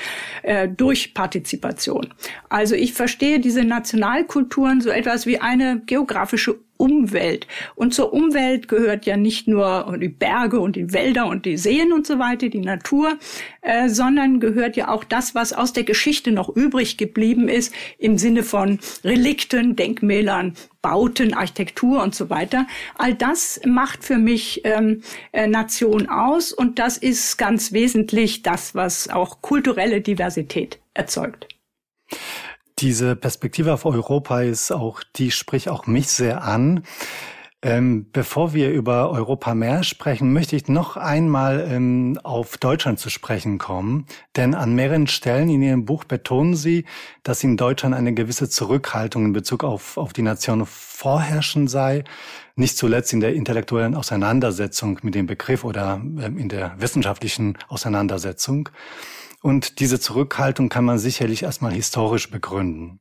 äh, 0.43 0.69
durch 0.69 1.15
Partizipation. 1.15 2.13
Also 2.51 2.75
ich 2.75 2.93
verstehe 2.93 3.41
diese 3.41 3.65
Nationalkulturen 3.65 4.83
so 4.83 4.91
etwas 4.91 5.25
wie 5.25 5.41
eine 5.41 5.81
geografische 5.87 6.57
Umwelt. 6.77 7.47
Und 7.75 7.95
zur 7.95 8.13
Umwelt 8.13 8.69
gehört 8.69 9.07
ja 9.07 9.17
nicht 9.17 9.47
nur 9.47 9.97
die 10.01 10.09
Berge 10.09 10.61
und 10.61 10.77
die 10.77 10.93
Wälder 10.93 11.27
und 11.27 11.47
die 11.47 11.57
Seen 11.57 11.93
und 11.93 12.07
so 12.07 12.19
weiter, 12.19 12.49
die 12.49 12.61
Natur, 12.61 13.19
äh, 13.63 13.89
sondern 13.89 14.41
gehört 14.41 14.77
ja 14.77 14.89
auch 14.89 15.05
das, 15.05 15.35
was 15.35 15.53
aus 15.53 15.73
der 15.73 15.85
Geschichte 15.85 16.33
noch 16.33 16.49
übrig 16.49 16.97
geblieben 16.97 17.49
ist, 17.49 17.73
im 17.99 18.19
Sinne 18.19 18.43
von 18.43 18.79
Relikten, 19.05 19.77
Denkmälern, 19.77 20.55
Bauten, 20.83 21.33
Architektur 21.33 22.03
und 22.03 22.15
so 22.15 22.29
weiter. 22.29 22.67
All 22.97 23.15
das 23.15 23.61
macht 23.65 24.05
für 24.05 24.19
mich 24.19 24.61
ähm, 24.65 25.03
äh, 25.33 25.47
Nation 25.47 26.09
aus 26.09 26.53
und 26.53 26.79
das 26.79 26.99
ist 26.99 27.39
ganz 27.39 27.73
wesentlich 27.73 28.43
das, 28.43 28.75
was 28.75 29.09
auch 29.09 29.41
kulturelle 29.41 30.01
Diversität 30.01 30.79
erzeugt. 30.93 31.49
Diese 32.79 33.15
Perspektive 33.15 33.73
auf 33.73 33.85
Europa 33.87 34.43
ist 34.43 34.73
auch, 34.73 35.03
die 35.17 35.31
spricht 35.31 35.69
auch 35.69 35.87
mich 35.87 36.09
sehr 36.09 36.43
an. 36.43 36.83
Ähm, 37.65 38.11
bevor 38.13 38.53
wir 38.53 38.71
über 38.73 39.11
Europa 39.11 39.55
mehr 39.55 39.85
sprechen, 39.85 40.35
möchte 40.35 40.55
ich 40.55 40.69
noch 40.69 40.99
einmal 40.99 41.67
ähm, 41.67 42.21
auf 42.23 42.59
Deutschland 42.59 42.99
zu 42.99 43.09
sprechen 43.09 43.57
kommen. 43.57 44.05
Denn 44.37 44.55
an 44.55 44.75
mehreren 44.75 45.07
Stellen 45.07 45.49
in 45.49 45.63
Ihrem 45.63 45.87
Buch 45.87 46.05
betonen 46.05 46.57
Sie, 46.57 46.85
dass 47.23 47.43
in 47.43 47.57
Deutschland 47.57 47.95
eine 47.95 48.13
gewisse 48.13 48.51
Zurückhaltung 48.51 49.25
in 49.25 49.33
Bezug 49.33 49.65
auf, 49.65 49.97
auf 49.97 50.13
die 50.13 50.21
Nation 50.21 50.67
vorherrschen 50.67 51.67
sei. 51.67 52.05
Nicht 52.55 52.77
zuletzt 52.77 53.15
in 53.15 53.21
der 53.21 53.35
intellektuellen 53.35 53.95
Auseinandersetzung 53.95 54.99
mit 55.01 55.15
dem 55.15 55.25
Begriff 55.25 55.65
oder 55.65 55.95
ähm, 55.95 56.37
in 56.37 56.51
der 56.51 56.75
wissenschaftlichen 56.79 57.57
Auseinandersetzung. 57.69 58.69
Und 59.45 59.79
diese 59.79 60.01
Zurückhaltung 60.01 60.71
kann 60.71 60.87
man 60.87 60.99
sicherlich 60.99 61.43
erstmal 61.43 61.71
historisch 61.71 62.31
begründen. 62.31 63.01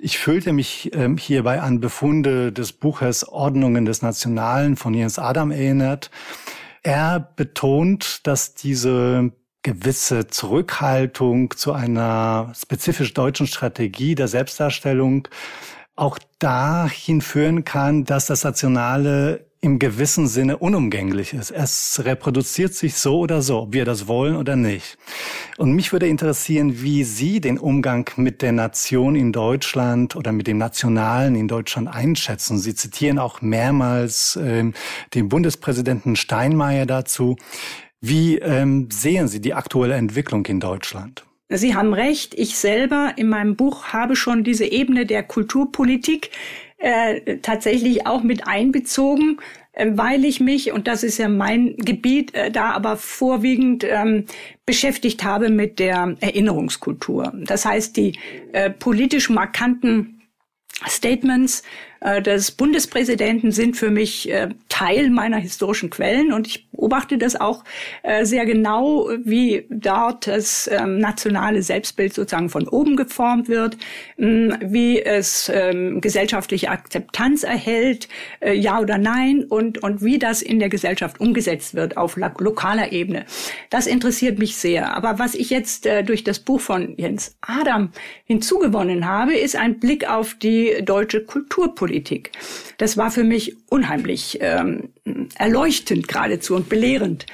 Ich 0.00 0.18
fühlte 0.18 0.52
mich 0.52 0.90
ähm, 0.92 1.16
hierbei 1.16 1.60
an 1.60 1.78
Befunde 1.78 2.50
des 2.50 2.72
Buches 2.72 3.28
Ordnungen 3.28 3.84
des 3.84 4.02
Nationalen 4.02 4.74
von 4.74 4.92
Jens 4.92 5.20
Adam 5.20 5.52
erinnert. 5.52 6.10
Er 6.82 7.20
betont, 7.36 8.26
dass 8.26 8.54
diese 8.54 9.30
gewisse 9.62 10.26
Zurückhaltung 10.26 11.52
zu 11.56 11.72
einer 11.72 12.52
spezifisch 12.60 13.14
deutschen 13.14 13.46
Strategie 13.46 14.16
der 14.16 14.26
Selbstdarstellung 14.26 15.28
auch 15.94 16.18
dahin 16.40 17.20
führen 17.20 17.62
kann, 17.62 18.04
dass 18.04 18.26
das 18.26 18.42
Nationale 18.42 19.46
im 19.64 19.78
gewissen 19.78 20.26
Sinne 20.26 20.58
unumgänglich 20.58 21.32
ist. 21.32 21.50
Es 21.50 22.02
reproduziert 22.04 22.74
sich 22.74 22.96
so 22.96 23.18
oder 23.18 23.40
so, 23.40 23.62
ob 23.62 23.72
wir 23.72 23.86
das 23.86 24.06
wollen 24.06 24.36
oder 24.36 24.56
nicht. 24.56 24.98
Und 25.56 25.72
mich 25.72 25.90
würde 25.90 26.06
interessieren, 26.06 26.82
wie 26.82 27.02
Sie 27.02 27.40
den 27.40 27.58
Umgang 27.58 28.10
mit 28.16 28.42
der 28.42 28.52
Nation 28.52 29.16
in 29.16 29.32
Deutschland 29.32 30.16
oder 30.16 30.32
mit 30.32 30.48
dem 30.48 30.58
Nationalen 30.58 31.34
in 31.34 31.48
Deutschland 31.48 31.88
einschätzen. 31.88 32.58
Sie 32.58 32.74
zitieren 32.74 33.18
auch 33.18 33.40
mehrmals 33.40 34.36
äh, 34.36 34.70
den 35.14 35.28
Bundespräsidenten 35.30 36.14
Steinmeier 36.14 36.84
dazu. 36.84 37.36
Wie 38.02 38.36
ähm, 38.40 38.88
sehen 38.92 39.28
Sie 39.28 39.40
die 39.40 39.54
aktuelle 39.54 39.94
Entwicklung 39.94 40.44
in 40.44 40.60
Deutschland? 40.60 41.24
Sie 41.48 41.74
haben 41.74 41.94
recht. 41.94 42.34
Ich 42.34 42.58
selber 42.58 43.12
in 43.16 43.28
meinem 43.28 43.56
Buch 43.56 43.86
habe 43.86 44.14
schon 44.14 44.44
diese 44.44 44.66
Ebene 44.66 45.06
der 45.06 45.22
Kulturpolitik 45.22 46.30
äh, 46.78 47.38
tatsächlich 47.38 48.06
auch 48.06 48.22
mit 48.22 48.46
einbezogen, 48.46 49.38
äh, 49.72 49.90
weil 49.94 50.24
ich 50.24 50.40
mich, 50.40 50.72
und 50.72 50.86
das 50.86 51.02
ist 51.02 51.18
ja 51.18 51.28
mein 51.28 51.76
Gebiet, 51.76 52.34
äh, 52.34 52.50
da 52.50 52.72
aber 52.72 52.96
vorwiegend 52.96 53.84
ähm, 53.84 54.24
beschäftigt 54.66 55.24
habe 55.24 55.50
mit 55.50 55.78
der 55.78 56.16
Erinnerungskultur. 56.20 57.32
Das 57.44 57.64
heißt, 57.64 57.96
die 57.96 58.18
äh, 58.52 58.70
politisch 58.70 59.30
markanten 59.30 60.22
Statements 60.86 61.62
des 62.04 62.50
Bundespräsidenten 62.50 63.50
sind 63.50 63.78
für 63.78 63.90
mich 63.90 64.30
äh, 64.30 64.50
Teil 64.68 65.08
meiner 65.08 65.38
historischen 65.38 65.88
Quellen 65.88 66.34
und 66.34 66.46
ich 66.46 66.68
beobachte 66.70 67.16
das 67.16 67.34
auch 67.34 67.64
äh, 68.02 68.26
sehr 68.26 68.44
genau, 68.44 69.08
wie 69.24 69.64
dort 69.70 70.26
das 70.26 70.68
ähm, 70.70 70.98
nationale 70.98 71.62
Selbstbild 71.62 72.12
sozusagen 72.12 72.50
von 72.50 72.68
oben 72.68 72.96
geformt 72.96 73.48
wird, 73.48 73.78
wie 74.16 75.00
es 75.00 75.50
ähm, 75.54 76.00
gesellschaftliche 76.00 76.70
Akzeptanz 76.70 77.42
erhält, 77.42 78.08
ja 78.44 78.80
oder 78.80 78.98
nein 78.98 79.44
und, 79.44 79.82
und 79.82 80.02
wie 80.02 80.18
das 80.18 80.42
in 80.42 80.58
der 80.58 80.68
Gesellschaft 80.68 81.20
umgesetzt 81.20 81.74
wird 81.74 81.96
auf 81.96 82.16
lokaler 82.16 82.92
Ebene. 82.92 83.24
Das 83.70 83.86
interessiert 83.86 84.38
mich 84.38 84.56
sehr. 84.56 84.94
Aber 84.94 85.18
was 85.18 85.34
ich 85.34 85.50
jetzt 85.50 85.88
durch 86.04 86.24
das 86.24 86.38
Buch 86.40 86.60
von 86.60 86.94
Jens 86.96 87.36
Adam 87.40 87.90
hinzugewonnen 88.24 89.06
habe, 89.06 89.34
ist 89.34 89.56
ein 89.56 89.78
Blick 89.78 90.08
auf 90.08 90.34
die 90.34 90.82
deutsche 90.82 91.24
Kulturpolitik. 91.24 91.93
Politik. 91.94 92.32
Das 92.78 92.96
war 92.96 93.12
für 93.12 93.22
mich 93.22 93.56
unheimlich 93.70 94.38
ähm, 94.40 94.88
erleuchtend 95.36 96.08
geradezu 96.08 96.56
und 96.56 96.68
belehrend. 96.68 97.26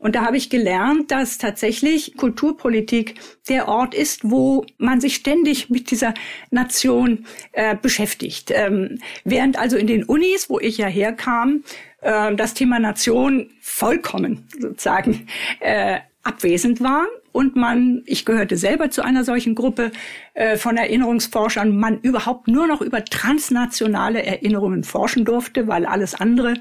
Und 0.00 0.16
da 0.16 0.24
habe 0.24 0.36
ich 0.36 0.50
gelernt, 0.50 1.10
dass 1.12 1.38
tatsächlich 1.38 2.16
Kulturpolitik 2.16 3.14
der 3.48 3.68
Ort 3.68 3.94
ist, 3.94 4.28
wo 4.28 4.64
man 4.76 5.00
sich 5.00 5.14
ständig 5.14 5.70
mit 5.70 5.92
dieser 5.92 6.14
Nation 6.50 7.26
äh, 7.52 7.76
beschäftigt. 7.80 8.50
Ähm, 8.52 8.98
während 9.24 9.56
also 9.56 9.76
in 9.76 9.86
den 9.86 10.04
Unis, 10.04 10.50
wo 10.50 10.58
ich 10.58 10.78
ja 10.78 10.86
herkam, 10.86 11.62
äh, 12.00 12.34
das 12.34 12.54
Thema 12.54 12.80
Nation 12.80 13.50
vollkommen 13.60 14.48
sozusagen 14.58 15.28
äh, 15.60 16.00
abwesend 16.28 16.82
war 16.82 17.06
und 17.32 17.56
man, 17.56 18.02
ich 18.04 18.24
gehörte 18.24 18.56
selber 18.56 18.90
zu 18.90 19.02
einer 19.02 19.24
solchen 19.24 19.54
Gruppe 19.54 19.92
äh, 20.34 20.56
von 20.56 20.76
Erinnerungsforschern, 20.76 21.74
man 21.74 22.00
überhaupt 22.00 22.48
nur 22.48 22.66
noch 22.66 22.82
über 22.82 23.04
transnationale 23.04 24.22
Erinnerungen 24.22 24.84
forschen 24.84 25.24
durfte, 25.24 25.66
weil 25.68 25.86
alles 25.86 26.14
andere 26.14 26.54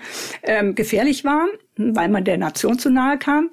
ähm, 0.43 0.73
gefährlich 0.75 1.25
war, 1.25 1.47
weil 1.75 2.10
man 2.10 2.23
der 2.23 2.38
Nation 2.38 2.80
zu 2.80 2.89
nahe 2.89 3.17
kam. 3.17 3.49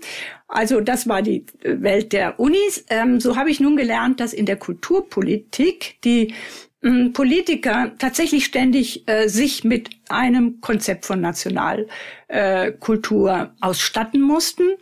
Also 0.46 0.80
das 0.80 1.08
war 1.08 1.20
die 1.20 1.46
Welt 1.62 2.12
der 2.12 2.38
Unis. 2.38 2.84
Ähm, 2.90 3.18
so 3.20 3.36
habe 3.36 3.50
ich 3.50 3.58
nun 3.58 3.76
gelernt, 3.76 4.20
dass 4.20 4.32
in 4.32 4.46
der 4.46 4.56
Kulturpolitik 4.56 5.96
die 6.04 6.34
Politiker 7.14 7.92
tatsächlich 7.98 8.44
ständig 8.44 9.08
äh, 9.08 9.28
sich 9.28 9.64
mit 9.64 9.88
einem 10.10 10.60
Konzept 10.60 11.06
von 11.06 11.22
Nationalkultur 11.22 13.32
äh, 13.32 13.46
ausstatten 13.62 14.20
mussten 14.20 14.74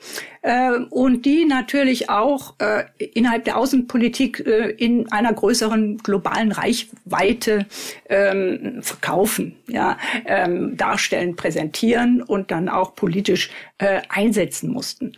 äh, 0.42 0.72
und 0.90 1.24
die 1.24 1.44
natürlich 1.44 2.10
auch 2.10 2.56
äh, 2.58 2.86
innerhalb 3.14 3.44
der 3.44 3.56
Außenpolitik 3.56 4.44
äh, 4.44 4.70
in 4.70 5.12
einer 5.12 5.32
größeren 5.32 5.98
globalen 5.98 6.50
Reichweite 6.50 7.66
ähm, 8.08 8.80
verkaufen, 8.82 9.54
ja, 9.68 9.96
ähm, 10.26 10.76
darstellen, 10.76 11.36
präsentieren 11.36 12.20
und 12.20 12.50
dann 12.50 12.68
auch 12.68 12.96
politisch 12.96 13.50
äh, 13.78 14.00
einsetzen 14.08 14.72
mussten. 14.72 15.12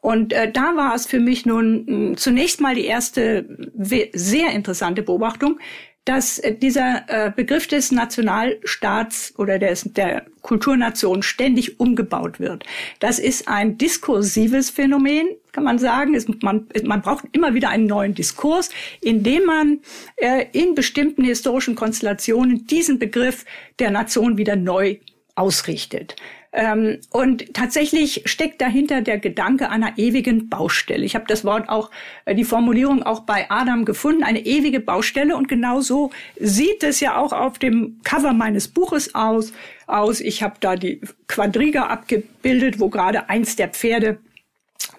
Und 0.00 0.32
da 0.32 0.76
war 0.76 0.94
es 0.94 1.06
für 1.06 1.18
mich 1.18 1.46
nun 1.46 2.10
mh, 2.10 2.16
zunächst 2.16 2.60
mal 2.60 2.76
die 2.76 2.86
erste 2.86 3.44
sehr 3.74 4.52
interessante 4.52 5.02
Beobachtung, 5.02 5.58
dass 6.04 6.38
äh, 6.38 6.54
dieser 6.54 7.04
äh, 7.08 7.30
Begriff 7.30 7.66
des 7.66 7.92
Nationalstaats 7.92 9.34
oder 9.36 9.58
des, 9.58 9.84
der 9.92 10.24
Kulturnation 10.42 11.22
ständig 11.22 11.78
umgebaut 11.78 12.40
wird. 12.40 12.64
Das 13.00 13.18
ist 13.18 13.48
ein 13.48 13.76
diskursives 13.76 14.70
Phänomen, 14.70 15.28
kann 15.52 15.64
man 15.64 15.78
sagen. 15.78 16.14
Es, 16.14 16.26
man, 16.40 16.66
man 16.84 17.02
braucht 17.02 17.24
immer 17.32 17.54
wieder 17.54 17.68
einen 17.68 17.86
neuen 17.86 18.14
Diskurs, 18.14 18.70
in 19.00 19.22
dem 19.22 19.44
man 19.44 19.80
äh, 20.16 20.46
in 20.52 20.74
bestimmten 20.74 21.24
historischen 21.24 21.74
Konstellationen 21.74 22.66
diesen 22.66 22.98
Begriff 22.98 23.44
der 23.78 23.90
Nation 23.90 24.38
wieder 24.38 24.56
neu 24.56 24.96
ausrichtet. 25.34 26.16
Ähm, 26.52 27.00
und 27.10 27.52
tatsächlich 27.54 28.22
steckt 28.24 28.60
dahinter 28.60 29.02
der 29.02 29.18
Gedanke 29.18 29.68
einer 29.68 29.98
ewigen 29.98 30.48
Baustelle. 30.48 31.04
Ich 31.04 31.14
habe 31.14 31.26
das 31.28 31.44
Wort 31.44 31.68
auch, 31.68 31.90
äh, 32.24 32.34
die 32.34 32.44
Formulierung 32.44 33.02
auch 33.02 33.20
bei 33.20 33.50
Adam 33.50 33.84
gefunden, 33.84 34.22
eine 34.22 34.44
ewige 34.46 34.80
Baustelle. 34.80 35.36
Und 35.36 35.48
genau 35.48 35.80
so 35.80 36.10
sieht 36.36 36.82
es 36.82 37.00
ja 37.00 37.18
auch 37.18 37.32
auf 37.32 37.58
dem 37.58 38.00
Cover 38.02 38.32
meines 38.32 38.68
Buches 38.68 39.14
aus. 39.14 39.52
aus. 39.86 40.20
Ich 40.20 40.42
habe 40.42 40.56
da 40.60 40.76
die 40.76 41.00
Quadriga 41.26 41.86
abgebildet, 41.86 42.80
wo 42.80 42.88
gerade 42.88 43.28
eins 43.28 43.56
der 43.56 43.68
Pferde 43.68 44.18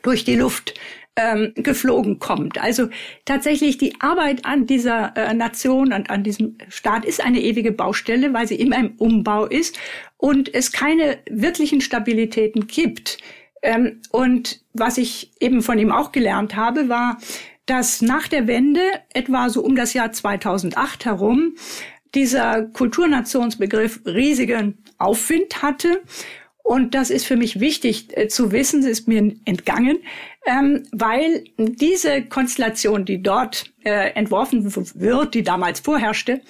durch 0.03 0.23
die 0.23 0.35
Luft 0.35 0.75
ähm, 1.15 1.53
geflogen 1.55 2.19
kommt. 2.19 2.61
Also 2.61 2.89
tatsächlich 3.25 3.77
die 3.77 3.99
Arbeit 3.99 4.45
an 4.45 4.65
dieser 4.65 5.15
äh, 5.17 5.33
Nation 5.33 5.93
und 5.93 6.09
an 6.09 6.23
diesem 6.23 6.57
Staat 6.69 7.05
ist 7.05 7.23
eine 7.23 7.41
ewige 7.41 7.71
Baustelle, 7.71 8.33
weil 8.33 8.47
sie 8.47 8.55
immer 8.55 8.77
im 8.77 8.93
Umbau 8.97 9.45
ist 9.45 9.77
und 10.17 10.53
es 10.53 10.71
keine 10.71 11.19
wirklichen 11.29 11.81
Stabilitäten 11.81 12.67
gibt. 12.67 13.17
Ähm, 13.61 14.01
und 14.11 14.61
was 14.73 14.97
ich 14.97 15.31
eben 15.39 15.61
von 15.61 15.79
ihm 15.79 15.91
auch 15.91 16.11
gelernt 16.11 16.55
habe, 16.55 16.89
war, 16.89 17.17
dass 17.65 18.01
nach 18.01 18.27
der 18.27 18.47
Wende, 18.47 18.81
etwa 19.13 19.49
so 19.49 19.61
um 19.61 19.75
das 19.75 19.93
Jahr 19.93 20.11
2008 20.11 21.05
herum, 21.05 21.55
dieser 22.15 22.63
Kulturnationsbegriff 22.63 24.01
riesigen 24.05 24.79
Aufwind 24.97 25.61
hatte 25.61 26.01
Und 26.69 26.93
das 26.93 27.09
ist 27.09 27.25
für 27.25 27.35
mich 27.35 27.59
wichtig 27.59 28.15
äh, 28.15 28.27
zu 28.27 28.51
wissen, 28.51 28.81
es 28.81 28.85
ist 28.99 29.07
mir 29.07 29.35
entgangen, 29.45 29.97
ähm, 30.45 30.83
weil 30.91 31.45
diese 31.57 32.21
Konstellation, 32.21 33.05
die 33.05 33.23
dort 33.23 33.73
äh, 33.83 34.11
entworfen 34.11 34.71
wird, 34.93 35.33
die 35.33 35.41
damals 35.41 35.79
vorherrschte, 35.79 36.41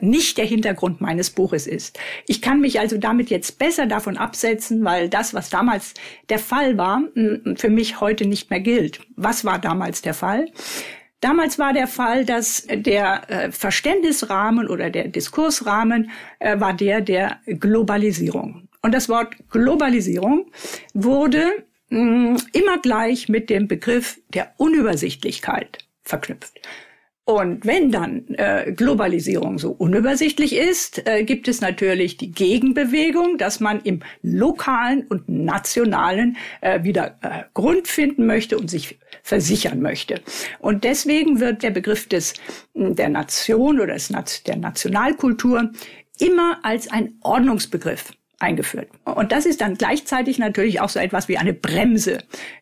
nicht 0.00 0.38
der 0.38 0.44
Hintergrund 0.44 1.00
meines 1.00 1.30
Buches 1.30 1.66
ist. 1.66 1.98
Ich 2.28 2.40
kann 2.40 2.60
mich 2.60 2.78
also 2.78 2.98
damit 2.98 3.30
jetzt 3.30 3.58
besser 3.58 3.86
davon 3.86 4.16
absetzen, 4.16 4.84
weil 4.84 5.08
das, 5.08 5.34
was 5.34 5.50
damals 5.50 5.94
der 6.28 6.38
Fall 6.38 6.78
war, 6.78 7.02
für 7.56 7.68
mich 7.68 8.00
heute 8.00 8.28
nicht 8.28 8.50
mehr 8.50 8.60
gilt. 8.60 9.00
Was 9.16 9.44
war 9.44 9.58
damals 9.58 10.02
der 10.02 10.14
Fall? 10.14 10.52
Damals 11.20 11.58
war 11.58 11.72
der 11.72 11.88
Fall, 11.88 12.24
dass 12.24 12.64
der 12.70 13.28
äh, 13.28 13.50
Verständnisrahmen 13.50 14.68
oder 14.68 14.88
der 14.88 15.08
Diskursrahmen 15.08 16.10
äh, 16.38 16.60
war 16.60 16.74
der 16.74 17.00
der 17.00 17.38
Globalisierung. 17.46 18.67
Und 18.82 18.92
das 18.94 19.08
Wort 19.08 19.34
Globalisierung 19.50 20.50
wurde 20.94 21.44
mh, 21.90 22.40
immer 22.52 22.78
gleich 22.78 23.28
mit 23.28 23.50
dem 23.50 23.68
Begriff 23.68 24.20
der 24.28 24.54
Unübersichtlichkeit 24.56 25.78
verknüpft. 26.02 26.60
Und 27.28 27.66
wenn 27.66 27.90
dann 27.90 28.24
äh, 28.38 28.72
Globalisierung 28.74 29.58
so 29.58 29.72
unübersichtlich 29.72 30.56
ist, 30.56 31.06
äh, 31.06 31.24
gibt 31.24 31.46
es 31.46 31.60
natürlich 31.60 32.16
die 32.16 32.32
Gegenbewegung, 32.32 33.36
dass 33.36 33.60
man 33.60 33.80
im 33.82 34.00
lokalen 34.22 35.06
und 35.08 35.28
nationalen 35.28 36.38
äh, 36.62 36.82
wieder 36.84 37.18
äh, 37.20 37.42
Grund 37.52 37.86
finden 37.86 38.24
möchte 38.24 38.56
und 38.56 38.70
sich 38.70 38.98
versichern 39.22 39.82
möchte. 39.82 40.22
Und 40.58 40.84
deswegen 40.84 41.38
wird 41.38 41.62
der 41.62 41.70
Begriff 41.70 42.08
des 42.08 42.32
der 42.72 43.10
Nation 43.10 43.78
oder 43.78 43.92
des, 43.92 44.10
der 44.46 44.56
Nationalkultur 44.56 45.70
immer 46.18 46.60
als 46.62 46.90
ein 46.90 47.18
Ordnungsbegriff 47.20 48.14
eingeführt. 48.38 48.88
Und 49.04 49.32
das 49.32 49.46
ist 49.46 49.60
dann 49.60 49.74
gleichzeitig 49.74 50.38
natürlich 50.38 50.80
auch 50.80 50.88
so 50.88 51.00
etwas 51.00 51.28
wie 51.28 51.38
eine 51.38 51.52
Bremse 51.52 52.18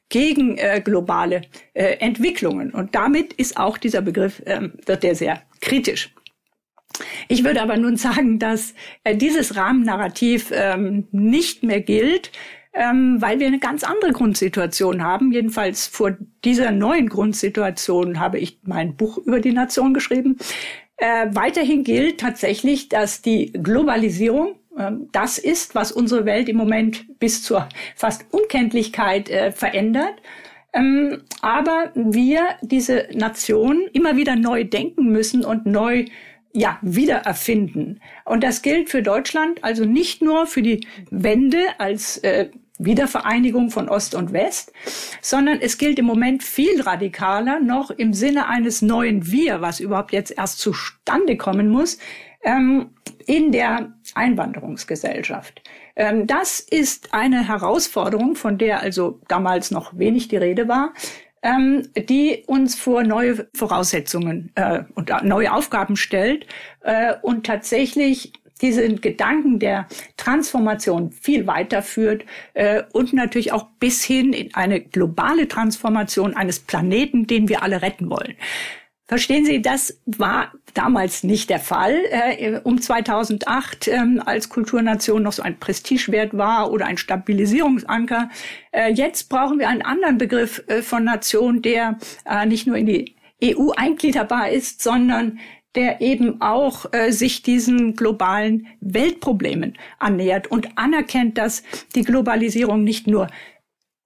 gegen 0.09 0.57
äh, 0.59 0.81
globale 0.83 1.43
äh, 1.75 1.97
Entwicklungen. 1.99 2.71
Und 2.71 2.95
damit 2.95 3.33
ist 3.35 3.57
auch 3.57 3.77
dieser 3.79 4.01
Begriff, 4.01 4.41
äh, 4.47 4.71
wird 4.87 5.03
der 5.03 5.15
sehr 5.15 5.43
kritisch. 5.61 6.15
Ich 7.29 7.45
würde 7.45 7.61
aber 7.61 7.77
nun 7.77 7.97
sagen, 7.97 8.39
dass 8.39 8.75
äh, 9.05 9.17
dieses 9.17 9.57
Rahmennarrativ 9.57 10.51
ähm, 10.53 11.09
nicht 11.11 11.63
mehr 11.63 11.81
gilt, 11.81 12.31
ähm, 12.73 13.21
weil 13.21 13.41
wir 13.41 13.47
eine 13.47 13.59
ganz 13.59 13.85
andere 13.85 14.13
Grundsituation 14.13 15.03
haben. 15.03 15.33
Jedenfalls 15.33 15.87
vor 15.87 16.17
dieser 16.45 16.71
neuen 16.71 17.09
Grundsituation 17.09 18.21
habe 18.21 18.39
ich 18.39 18.61
mein 18.63 18.97
Buch 18.97 19.19
über 19.19 19.41
die 19.41 19.53
Nation 19.53 19.95
geschrieben. 19.95 20.37
Äh, 20.99 21.27
weiterhin 21.33 21.85
gilt 21.85 22.21
tatsächlich, 22.21 22.89
dass 22.89 23.21
die 23.21 23.53
Globalisierung 23.53 24.55
ähm, 24.55 24.66
das 25.13 25.39
ist, 25.39 25.75
was 25.75 25.91
unsere 25.93 26.25
Welt 26.25 26.49
im 26.49 26.57
Moment 26.57 27.19
bis 27.19 27.43
zur 27.43 27.69
fast 27.95 28.27
Unkenntlichkeit 28.31 29.31
äh, 29.31 29.53
verändert. 29.53 30.15
Ähm, 30.73 31.23
aber 31.41 31.91
wir, 31.95 32.43
diese 32.61 33.09
Nation, 33.15 33.89
immer 33.93 34.17
wieder 34.17 34.37
neu 34.37 34.65
denken 34.65 35.11
müssen 35.11 35.45
und 35.45 35.65
neu 35.65 36.05
ja, 36.53 36.79
wiedererfinden. 36.83 38.01
Und 38.25 38.43
das 38.43 38.63
gilt 38.63 38.89
für 38.89 39.03
Deutschland, 39.03 39.63
also 39.63 39.85
nicht 39.85 40.23
nur 40.23 40.47
für 40.47 40.63
die 40.63 40.87
Wende 41.11 41.59
als 41.79 42.19
äh, 42.19 42.49
Wiedervereinigung 42.79 43.71
von 43.71 43.89
Ost 43.89 44.15
und 44.15 44.33
West, 44.33 44.73
sondern 45.21 45.61
es 45.61 45.79
gilt 45.79 45.99
im 45.99 46.05
Moment 46.05 46.43
viel 46.43 46.81
radikaler 46.81 47.61
noch 47.61 47.91
im 47.91 48.13
Sinne 48.13 48.49
eines 48.49 48.83
neuen 48.83 49.31
Wir, 49.31 49.61
was 49.61 49.81
überhaupt 49.81 50.13
jetzt 50.13 50.37
erst 50.37 50.59
zustande 50.59 51.37
kommen 51.37 51.69
muss, 51.69 51.99
ähm, 52.43 52.91
in 53.27 53.51
der 53.53 53.93
Einwanderungsgesellschaft. 54.15 55.63
Ähm, 55.97 56.27
das 56.27 56.61
ist 56.61 57.13
eine 57.13 57.49
Herausforderung, 57.49 58.37
von 58.37 58.59
der 58.59 58.81
also 58.81 59.21
damals 59.29 59.71
noch 59.71 59.99
wenig 59.99 60.29
die 60.29 60.37
Rede 60.37 60.69
war, 60.69 60.93
ähm, 61.43 61.89
die 61.97 62.45
uns 62.47 62.75
vor 62.75 63.03
neue 63.03 63.49
Voraussetzungen 63.55 64.53
äh, 64.55 64.85
und 64.95 65.11
neue 65.25 65.53
Aufgaben 65.53 65.97
stellt 65.97 66.47
äh, 66.83 67.15
und 67.23 67.47
tatsächlich 67.47 68.33
diesen 68.61 69.01
Gedanken 69.01 69.59
der 69.59 69.87
Transformation 70.17 71.13
viel 71.13 71.47
weiterführt 71.47 72.25
äh, 72.55 72.83
und 72.93 73.13
natürlich 73.13 73.53
auch 73.53 73.67
bis 73.79 74.05
hin 74.05 74.33
in 74.33 74.55
eine 74.55 74.81
globale 74.81 75.49
Transformation 75.49 76.35
eines 76.35 76.61
Planeten, 76.61 77.27
den 77.27 77.49
wir 77.49 77.63
alle 77.63 77.83
retten 77.83 78.11
wollen. 78.11 78.35
Verstehen 79.09 79.45
Sie, 79.45 79.63
das 79.63 80.01
war 80.05 80.53
damals 80.75 81.23
nicht 81.23 81.49
der 81.49 81.61
Fall. 81.61 82.03
Äh, 82.11 82.61
um 82.65 82.81
2008, 82.81 83.87
ähm, 83.87 84.21
als 84.25 84.49
Kulturnation 84.49 85.23
noch 85.23 85.33
so 85.33 85.43
ein 85.43 85.61
Prestigewert 85.61 86.37
war 86.37 86.73
oder 86.73 86.87
ein 86.87 86.99
Stabilisierungsanker. 86.99 88.31
Äh, 88.73 88.93
jetzt 88.93 89.29
brauchen 89.29 89.61
wir 89.61 89.69
einen 89.69 89.83
anderen 89.83 90.19
Begriff 90.19 90.61
äh, 90.67 90.83
von 90.83 91.05
Nation, 91.05 91.63
der 91.63 91.99
nicht 92.47 92.67
nur 92.67 92.77
in 92.77 92.87
die 92.87 93.17
EU 93.45 93.71
eingliederbar 93.77 94.51
ist, 94.51 94.83
sondern 94.83 95.39
der 95.77 96.01
eben 96.01 96.41
auch 96.41 96.87
äh, 96.93 97.11
sich 97.13 97.43
diesen 97.43 97.95
globalen 97.95 98.67
Weltproblemen 98.81 99.75
annähert 99.99 100.49
und 100.49 100.77
anerkennt, 100.77 101.39
dass 101.39 101.63
die 101.95 102.03
Globalisierung 102.03 102.83
nicht 102.83 103.07
nur 103.07 103.29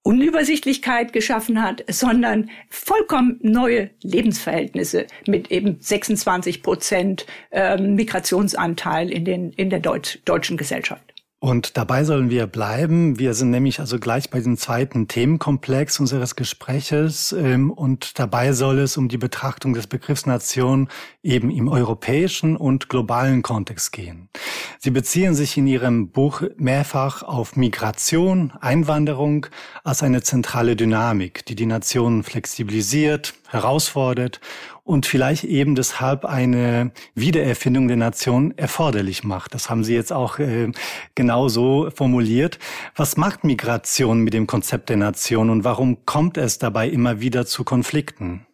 Unübersichtlichkeit 0.03 1.13
geschaffen 1.13 1.61
hat, 1.61 1.83
sondern 1.87 2.49
vollkommen 2.69 3.39
neue 3.41 3.91
Lebensverhältnisse 4.01 5.05
mit 5.27 5.51
eben 5.51 5.77
26 5.79 6.63
Prozent 6.63 7.27
ähm, 7.51 7.95
Migrationsanteil 7.95 9.11
in, 9.11 9.25
den, 9.25 9.51
in 9.51 9.69
der 9.69 9.79
Deutsch, 9.79 10.19
deutschen 10.25 10.57
Gesellschaft. 10.57 11.20
Und 11.43 11.75
dabei 11.75 12.03
sollen 12.03 12.29
wir 12.29 12.45
bleiben. 12.45 13.17
Wir 13.17 13.33
sind 13.33 13.49
nämlich 13.49 13.79
also 13.79 13.97
gleich 13.97 14.29
bei 14.29 14.39
dem 14.41 14.57
zweiten 14.57 15.07
Themenkomplex 15.07 15.99
unseres 15.99 16.35
Gespräches. 16.35 17.31
Ähm, 17.31 17.71
und 17.71 18.19
dabei 18.19 18.53
soll 18.53 18.77
es 18.77 18.95
um 18.95 19.09
die 19.09 19.17
Betrachtung 19.17 19.73
des 19.73 19.87
Begriffs 19.87 20.27
Nation 20.27 20.87
eben 21.23 21.49
im 21.49 21.67
europäischen 21.67 22.55
und 22.55 22.89
globalen 22.89 23.41
Kontext 23.41 23.91
gehen. 23.91 24.29
Sie 24.77 24.91
beziehen 24.91 25.33
sich 25.33 25.57
in 25.57 25.65
Ihrem 25.65 26.09
Buch 26.09 26.43
mehrfach 26.57 27.23
auf 27.23 27.55
Migration, 27.55 28.53
Einwanderung 28.61 29.47
als 29.83 30.03
eine 30.03 30.21
zentrale 30.21 30.75
Dynamik, 30.75 31.43
die 31.47 31.55
die 31.55 31.65
Nation 31.65 32.21
flexibilisiert, 32.21 33.33
herausfordert 33.51 34.39
und 34.83 35.05
vielleicht 35.05 35.43
eben 35.43 35.75
deshalb 35.75 36.25
eine 36.25 36.91
Wiedererfindung 37.15 37.87
der 37.87 37.97
Nation 37.97 38.57
erforderlich 38.57 39.23
macht. 39.23 39.53
Das 39.53 39.69
haben 39.69 39.83
Sie 39.83 39.93
jetzt 39.93 40.11
auch 40.11 40.39
äh, 40.39 40.71
genau 41.15 41.47
so 41.47 41.89
formuliert. 41.93 42.59
Was 42.95 43.17
macht 43.17 43.43
Migration 43.43 44.21
mit 44.21 44.33
dem 44.33 44.47
Konzept 44.47 44.89
der 44.89 44.97
Nation 44.97 45.49
und 45.49 45.63
warum 45.63 46.05
kommt 46.05 46.37
es 46.37 46.57
dabei 46.57 46.89
immer 46.89 47.21
wieder 47.21 47.45
zu 47.45 47.63
Konflikten? 47.63 48.45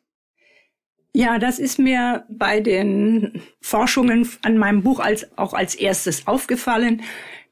Ja, 1.13 1.39
das 1.39 1.57
ist 1.57 1.79
mir 1.79 2.25
bei 2.29 2.59
den 2.59 3.41
Forschungen 3.61 4.29
an 4.43 4.57
meinem 4.57 4.83
Buch 4.83 4.99
als, 4.99 5.27
auch 5.37 5.53
als 5.53 5.73
erstes 5.73 6.27
aufgefallen, 6.27 7.01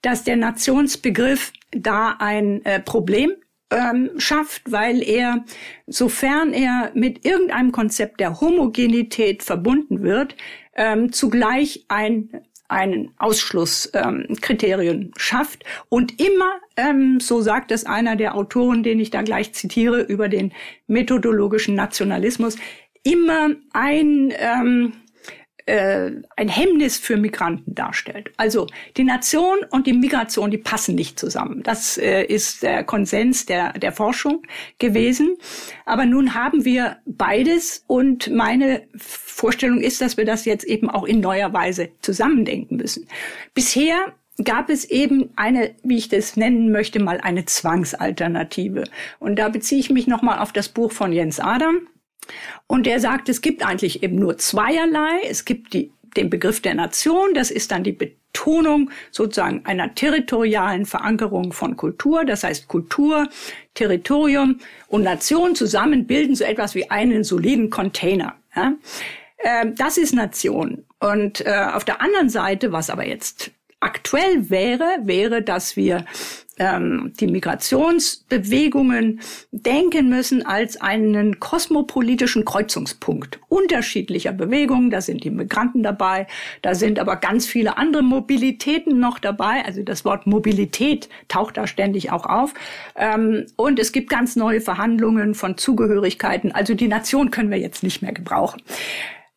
dass 0.04 0.24
der 0.24 0.36
Nationsbegriff 0.36 1.52
da 1.72 2.16
ein 2.20 2.64
äh, 2.64 2.80
Problem 2.80 3.32
ähm, 3.72 4.12
schafft, 4.18 4.72
weil 4.72 5.02
er, 5.02 5.44
sofern 5.88 6.54
er 6.54 6.92
mit 6.94 7.26
irgendeinem 7.26 7.72
Konzept 7.72 8.20
der 8.20 8.40
Homogenität 8.40 9.44
verbunden 9.44 10.02
wird, 10.04 10.36
ähm, 10.76 11.12
zugleich 11.12 11.86
ein 11.88 12.30
einen 12.68 13.12
Ausschlusskriterium 13.20 14.96
ähm, 14.96 15.12
schafft. 15.18 15.64
Und 15.90 16.20
immer, 16.20 16.60
ähm, 16.78 17.20
so 17.20 17.42
sagt 17.42 17.72
es 17.72 17.86
einer 17.86 18.16
der 18.16 18.36
Autoren, 18.36 18.82
den 18.82 19.00
ich 19.00 19.12
da 19.12 19.22
gleich 19.22 19.54
zitiere, 19.54 20.02
über 20.02 20.30
den 20.30 20.52
methodologischen 20.88 21.76
Nationalismus, 21.76 22.56
immer 23.04 23.52
ein 23.72 24.34
ähm, 24.38 24.94
äh, 25.66 26.12
ein 26.36 26.48
Hemmnis 26.48 26.98
für 26.98 27.18
Migranten 27.18 27.74
darstellt. 27.74 28.32
Also 28.38 28.68
die 28.98 29.04
Nation 29.04 29.58
und 29.72 29.88
die 29.88 29.94
Migration, 29.94 30.52
die 30.52 30.58
passen 30.58 30.96
nicht 30.96 31.20
zusammen. 31.20 31.64
Das 31.64 31.98
äh, 31.98 32.24
ist 32.24 32.64
der 32.64 32.84
Konsens 32.84 33.46
der, 33.46 33.74
der 33.74 33.92
Forschung 33.92 34.44
gewesen. 34.80 35.36
Aber 35.86 36.06
nun 36.06 36.36
haben 36.36 36.66
wir 36.66 36.98
beides 37.06 37.84
und 37.88 38.30
meine 38.32 38.84
Vorstellung 38.96 39.80
ist, 39.80 40.02
dass 40.02 40.18
wir 40.18 40.26
das 40.26 40.46
jetzt 40.46 40.66
eben 40.66 40.90
auch 40.90 41.04
in 41.04 41.20
neuer 41.20 41.52
Weise 41.54 41.90
zusammendenken 42.02 42.78
müssen. 42.78 43.08
Bisher 43.54 44.14
gab 44.44 44.70
es 44.70 44.86
eben 44.86 45.30
eine, 45.36 45.76
wie 45.84 45.98
ich 45.98 46.10
das 46.10 46.36
nennen 46.36 46.72
möchte, 46.72 47.00
mal 47.02 47.20
eine 47.22 47.46
Zwangsalternative. 47.46 48.84
Und 49.20 49.38
da 49.38 49.50
beziehe 49.50 49.80
ich 49.80 49.90
mich 49.90 50.08
nochmal 50.08 50.40
auf 50.40 50.52
das 50.52 50.70
Buch 50.70 50.92
von 50.92 51.14
Jens 51.14 51.40
Adam. 51.40 51.88
Und 52.68 52.88
er 52.88 53.00
sagt, 53.00 53.30
es 53.30 53.42
gibt 53.42 53.66
eigentlich 53.66 54.04
eben 54.04 54.16
nur 54.16 54.38
zweierlei. 54.38 55.22
Es 55.30 55.46
gibt 55.46 55.74
die, 55.74 55.92
den 56.18 56.30
Begriff 56.30 56.62
der 56.62 56.74
Nation, 56.74 57.34
das 57.34 57.52
ist 57.52 57.72
dann 57.72 57.84
die 57.84 57.92
Betonung 57.92 58.90
sozusagen 59.12 59.66
einer 59.66 59.94
territorialen 59.96 60.86
Verankerung 60.86 61.54
von 61.54 61.78
Kultur. 61.78 62.26
Das 62.26 62.44
heißt, 62.44 62.68
Kultur, 62.68 63.28
Territorium 63.74 64.60
und 64.88 65.04
Nation 65.04 65.56
zusammen 65.56 66.08
bilden 66.08 66.36
so 66.36 66.44
etwas 66.44 66.76
wie 66.76 66.90
einen 66.90 67.24
soliden 67.24 67.70
Container. 67.70 68.36
Ja? 68.56 68.74
Äh, 69.38 69.68
das 69.78 69.98
ist 69.98 70.14
Nation. 70.14 70.86
Und 71.00 71.46
äh, 71.46 71.68
auf 71.74 71.86
der 71.86 72.02
anderen 72.02 72.30
Seite, 72.30 72.72
was 72.72 72.90
aber 72.90 73.06
jetzt 73.06 73.52
aktuell 73.80 74.50
wäre, 74.50 74.98
wäre, 75.04 75.44
dass 75.44 75.76
wir 75.76 76.06
ähm, 76.58 77.12
die 77.20 77.28
Migrationsbewegungen 77.28 79.20
denken 79.52 80.10
müssen 80.10 80.46
als 80.46 80.80
einen 80.80 81.40
kosmopolitischen 81.40 82.46
Kreuzungspunkt 82.46 83.40
unterschiedlicher 83.50 84.32
Bewegungen. 84.32 84.90
Da 84.90 85.02
sind 85.02 85.24
die 85.24 85.30
Migranten 85.30 85.84
dabei, 85.84 86.28
da 86.62 86.76
sind 86.76 87.00
aber 87.00 87.18
ganz 87.18 87.46
viele 87.46 87.78
andere 87.78 88.04
Mobilitäten 88.04 89.00
noch 89.00 89.20
dabei. 89.20 89.64
Also 89.66 89.84
das 89.84 90.06
Wort 90.06 90.28
Mobilität 90.28 91.10
taucht 91.28 91.58
da 91.58 91.68
ständig 91.68 92.12
auch 92.12 92.26
auf. 92.26 92.54
Ähm, 92.96 93.46
und 93.56 93.80
es 93.80 93.92
gibt 93.92 94.10
ganz 94.10 94.36
neue 94.36 94.62
Verhandlungen 94.62 95.36
von 95.36 95.58
Zugehörigkeiten. 95.58 96.52
Also 96.52 96.74
die 96.74 96.88
Nation 96.88 97.32
können 97.32 97.52
wir 97.52 97.60
jetzt 97.60 97.84
nicht 97.84 98.02
mehr 98.02 98.14
gebrauchen. 98.14 98.62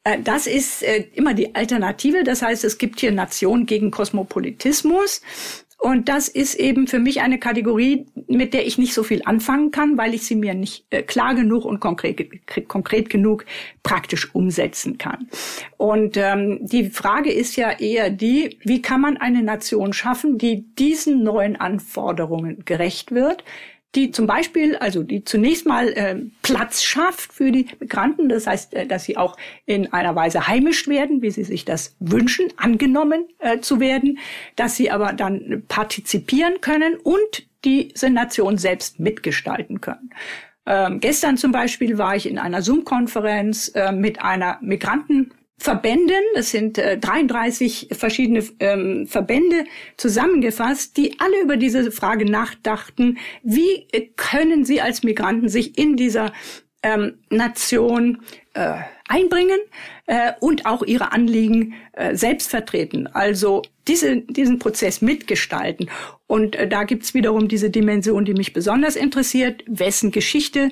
Äh, 0.04 0.18
das 0.22 0.46
ist 0.46 0.83
äh, 0.83 1.07
immer 1.14 1.35
die 1.35 1.54
Alternative. 1.54 2.24
Das 2.24 2.42
heißt, 2.42 2.64
es 2.64 2.78
gibt 2.78 3.00
hier 3.00 3.12
Nation 3.12 3.66
gegen 3.66 3.90
Kosmopolitismus. 3.90 5.20
Und 5.80 6.08
das 6.08 6.26
ist 6.26 6.56
eben 6.56 6.88
für 6.88 6.98
mich 6.98 7.20
eine 7.20 7.38
Kategorie, 7.38 8.06
mit 8.26 8.52
der 8.52 8.66
ich 8.66 8.78
nicht 8.78 8.92
so 8.92 9.04
viel 9.04 9.22
anfangen 9.24 9.70
kann, 9.70 9.96
weil 9.96 10.12
ich 10.12 10.24
sie 10.24 10.34
mir 10.34 10.54
nicht 10.54 10.84
äh, 10.90 11.02
klar 11.02 11.36
genug 11.36 11.64
und 11.64 11.78
konkret, 11.78 12.28
konkret 12.66 13.08
genug 13.08 13.46
praktisch 13.84 14.34
umsetzen 14.34 14.98
kann. 14.98 15.28
Und 15.76 16.16
ähm, 16.16 16.58
die 16.62 16.90
Frage 16.90 17.32
ist 17.32 17.54
ja 17.54 17.70
eher 17.70 18.10
die, 18.10 18.58
wie 18.64 18.82
kann 18.82 19.00
man 19.00 19.18
eine 19.18 19.44
Nation 19.44 19.92
schaffen, 19.92 20.36
die 20.36 20.64
diesen 20.74 21.22
neuen 21.22 21.54
Anforderungen 21.54 22.64
gerecht 22.64 23.12
wird, 23.12 23.44
die 23.94 24.11
zum 24.11 24.27
Beispiel, 24.27 24.77
also 24.77 25.03
die 25.03 25.24
zunächst 25.24 25.66
mal 25.66 25.88
äh, 25.88 26.16
Platz 26.42 26.83
schafft 26.83 27.33
für 27.33 27.51
die 27.51 27.66
Migranten, 27.81 28.29
das 28.29 28.46
heißt, 28.46 28.74
äh, 28.74 28.87
dass 28.87 29.05
sie 29.05 29.16
auch 29.16 29.37
in 29.64 29.92
einer 29.92 30.14
Weise 30.14 30.46
heimisch 30.46 30.88
werden, 30.88 31.22
wie 31.22 31.31
sie 31.31 31.44
sich 31.44 31.64
das 31.64 31.96
wünschen, 31.98 32.46
angenommen 32.57 33.27
äh, 33.38 33.61
zu 33.61 33.81
werden, 33.81 34.18
dass 34.57 34.77
sie 34.77 34.90
aber 34.90 35.14
dann 35.14 35.64
partizipieren 35.68 36.61
können 36.61 36.96
und 36.96 37.48
diese 37.64 38.11
Nation 38.11 38.59
selbst 38.59 39.01
mitgestalten 39.01 39.81
können. 39.81 40.11
Ähm, 40.66 41.01
gestern 41.01 41.38
zum 41.38 41.51
Beispiel 41.51 41.96
war 41.96 42.14
ich 42.14 42.29
in 42.29 42.38
einer 42.38 42.61
Zoom-Konferenz 42.61 43.72
äh, 43.74 43.90
mit 43.90 44.20
einer 44.20 44.59
Migranten 44.61 45.33
Verbänden, 45.58 46.22
es 46.36 46.52
sind 46.52 46.78
äh, 46.78 46.98
33 46.98 47.88
verschiedene 47.92 48.44
ähm, 48.60 49.06
Verbände 49.06 49.64
zusammengefasst, 49.96 50.96
die 50.96 51.18
alle 51.18 51.42
über 51.42 51.56
diese 51.56 51.90
Frage 51.90 52.24
nachdachten, 52.24 53.18
wie 53.42 53.86
äh, 53.92 54.08
können 54.16 54.64
sie 54.64 54.80
als 54.80 55.02
Migranten 55.02 55.48
sich 55.48 55.76
in 55.76 55.96
dieser 55.96 56.32
ähm, 56.84 57.18
Nation 57.28 58.22
äh, 58.54 58.74
einbringen 59.08 59.58
äh, 60.06 60.32
und 60.40 60.66
auch 60.66 60.82
ihre 60.82 61.12
Anliegen 61.12 61.74
äh, 61.92 62.14
selbst 62.14 62.50
vertreten. 62.50 63.08
Also 63.08 63.62
diese, 63.88 64.18
diesen 64.18 64.58
Prozess 64.60 65.00
mitgestalten. 65.00 65.90
Und 66.26 66.54
äh, 66.54 66.68
da 66.68 66.84
gibt's 66.84 67.14
wiederum 67.14 67.48
diese 67.48 67.70
Dimension, 67.70 68.24
die 68.24 68.34
mich 68.34 68.52
besonders 68.52 68.94
interessiert. 68.94 69.64
Wessen 69.66 70.12
Geschichte 70.12 70.70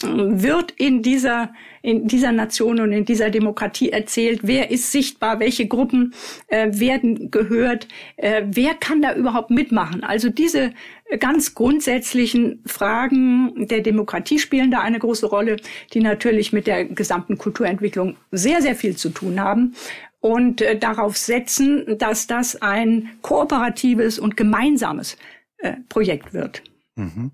wird 0.00 0.72
in 0.72 1.02
dieser, 1.02 1.52
in 1.82 2.08
dieser 2.08 2.32
Nation 2.32 2.80
und 2.80 2.92
in 2.92 3.04
dieser 3.04 3.30
Demokratie 3.30 3.90
erzählt, 3.90 4.40
wer 4.42 4.70
ist 4.70 4.90
sichtbar, 4.90 5.38
welche 5.40 5.66
Gruppen 5.66 6.14
äh, 6.48 6.68
werden 6.72 7.30
gehört, 7.30 7.88
äh, 8.16 8.42
wer 8.46 8.74
kann 8.74 9.02
da 9.02 9.14
überhaupt 9.14 9.50
mitmachen. 9.50 10.02
Also 10.02 10.28
diese 10.28 10.72
ganz 11.18 11.54
grundsätzlichen 11.54 12.62
Fragen 12.66 13.66
der 13.66 13.80
Demokratie 13.80 14.38
spielen 14.38 14.70
da 14.70 14.80
eine 14.80 14.98
große 14.98 15.26
Rolle, 15.26 15.56
die 15.92 16.00
natürlich 16.00 16.52
mit 16.52 16.66
der 16.66 16.84
gesamten 16.86 17.38
Kulturentwicklung 17.38 18.16
sehr, 18.30 18.62
sehr 18.62 18.74
viel 18.74 18.96
zu 18.96 19.10
tun 19.10 19.40
haben 19.40 19.74
und 20.20 20.62
äh, 20.62 20.78
darauf 20.78 21.16
setzen, 21.16 21.98
dass 21.98 22.26
das 22.26 22.60
ein 22.62 23.10
kooperatives 23.20 24.18
und 24.18 24.36
gemeinsames 24.36 25.16
äh, 25.58 25.74
Projekt 25.88 26.32
wird. 26.32 26.62
Mhm. 26.96 27.32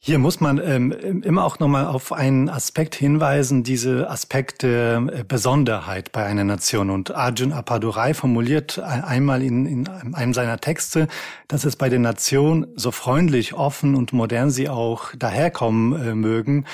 Hier 0.00 0.18
muss 0.18 0.38
man 0.38 0.58
ähm, 0.58 0.92
immer 1.22 1.44
auch 1.44 1.58
nochmal 1.58 1.86
auf 1.86 2.12
einen 2.12 2.48
Aspekt 2.48 2.94
hinweisen, 2.94 3.64
diese 3.64 4.08
Aspekte 4.08 5.08
äh, 5.12 5.24
Besonderheit 5.24 6.12
bei 6.12 6.24
einer 6.24 6.44
Nation. 6.44 6.90
Und 6.90 7.10
Arjun 7.10 7.52
Appadurai 7.52 8.14
formuliert 8.14 8.78
einmal 8.78 9.42
in, 9.42 9.66
in 9.66 9.88
einem 10.14 10.34
seiner 10.34 10.60
Texte, 10.60 11.08
dass 11.48 11.64
es 11.64 11.74
bei 11.74 11.88
der 11.88 11.98
Nation, 11.98 12.68
so 12.76 12.92
freundlich, 12.92 13.54
offen 13.54 13.96
und 13.96 14.12
modern 14.12 14.50
sie 14.50 14.68
auch 14.68 15.12
daherkommen 15.16 16.00
äh, 16.00 16.14
mögen, 16.14 16.64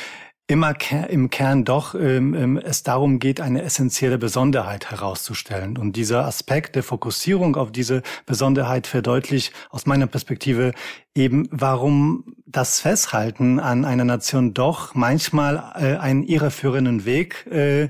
immer 0.47 0.75
im 1.09 1.31
Kern 1.31 1.65
doch 1.65 1.95
ähm, 1.95 2.35
ähm, 2.35 2.59
es 2.59 2.83
darum 2.83 3.19
geht, 3.19 3.41
eine 3.41 3.63
essentielle 3.63 4.19
Besonderheit 4.19 4.91
herauszustellen. 4.91 5.79
Und 5.79 5.97
dieser 5.97 6.27
Aspekt 6.27 6.77
der 6.77 6.83
Fokussierung 6.83 7.57
auf 7.57 7.73
diese 7.73 8.03
Besonderheit 8.27 8.87
verdeutlicht 8.87 9.55
aus 9.71 9.87
meiner 9.87 10.07
Perspektive 10.07 10.73
eben, 11.15 11.49
warum 11.51 12.35
das 12.45 12.81
Festhalten 12.81 13.59
an 13.59 13.87
einer 13.87 14.05
Nation 14.05 14.53
doch 14.53 14.95
manchmal 14.95 15.73
äh, 15.77 15.97
einen 15.97 16.25
irreführenden 16.25 17.07
Weg 17.07 17.47
äh, 17.51 17.89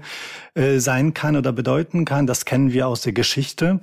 äh, 0.55 0.79
sein 0.79 1.13
kann 1.13 1.37
oder 1.37 1.53
bedeuten 1.53 2.05
kann. 2.05 2.29
Das 2.29 2.45
kennen 2.45 2.73
wir 2.73 2.87
aus 2.87 3.01
der 3.01 3.13
Geschichte. 3.13 3.81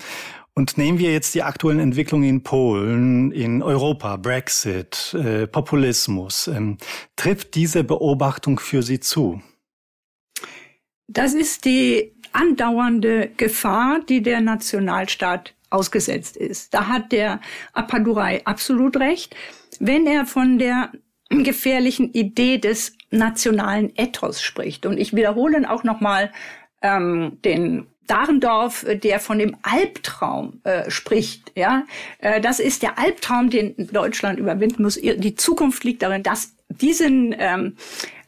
Und 0.53 0.77
nehmen 0.77 0.99
wir 0.99 1.13
jetzt 1.13 1.33
die 1.33 1.43
aktuellen 1.43 1.79
Entwicklungen 1.79 2.27
in 2.27 2.43
Polen, 2.43 3.31
in 3.31 3.63
Europa, 3.63 4.17
Brexit, 4.17 5.13
äh, 5.13 5.47
Populismus. 5.47 6.47
Ähm, 6.47 6.77
trifft 7.15 7.55
diese 7.55 7.83
Beobachtung 7.85 8.59
für 8.59 8.83
Sie 8.83 8.99
zu? 8.99 9.41
Das 11.07 11.33
ist 11.33 11.65
die 11.65 12.13
andauernde 12.33 13.29
Gefahr, 13.37 14.01
die 14.07 14.21
der 14.21 14.41
Nationalstaat 14.41 15.53
ausgesetzt 15.69 16.35
ist. 16.37 16.73
Da 16.73 16.87
hat 16.87 17.11
der 17.11 17.39
Appadurai 17.73 18.41
absolut 18.45 18.97
recht. 18.97 19.35
Wenn 19.79 20.05
er 20.05 20.25
von 20.25 20.59
der 20.59 20.91
gefährlichen 21.29 22.11
Idee 22.11 22.57
des 22.57 22.97
nationalen 23.09 23.95
Ethos 23.95 24.41
spricht, 24.41 24.85
und 24.85 24.97
ich 24.97 25.15
wiederhole 25.15 25.69
auch 25.69 25.83
nochmal 25.83 26.31
ähm, 26.81 27.37
den 27.43 27.87
Dahrendorf, 28.11 28.83
äh, 28.83 28.97
der 28.97 29.19
von 29.19 29.39
dem 29.39 29.55
Albtraum 29.61 30.59
äh, 30.63 30.89
spricht. 30.89 31.51
Ja, 31.55 31.85
äh, 32.19 32.41
das 32.41 32.59
ist 32.59 32.83
der 32.83 32.99
Albtraum, 32.99 33.49
den 33.49 33.75
Deutschland 33.91 34.39
überwinden 34.39 34.83
muss. 34.83 34.95
Die 34.95 35.35
Zukunft 35.35 35.83
liegt 35.83 36.01
darin, 36.01 36.23
dass 36.23 36.53
diesen 36.69 37.35
ähm, 37.37 37.77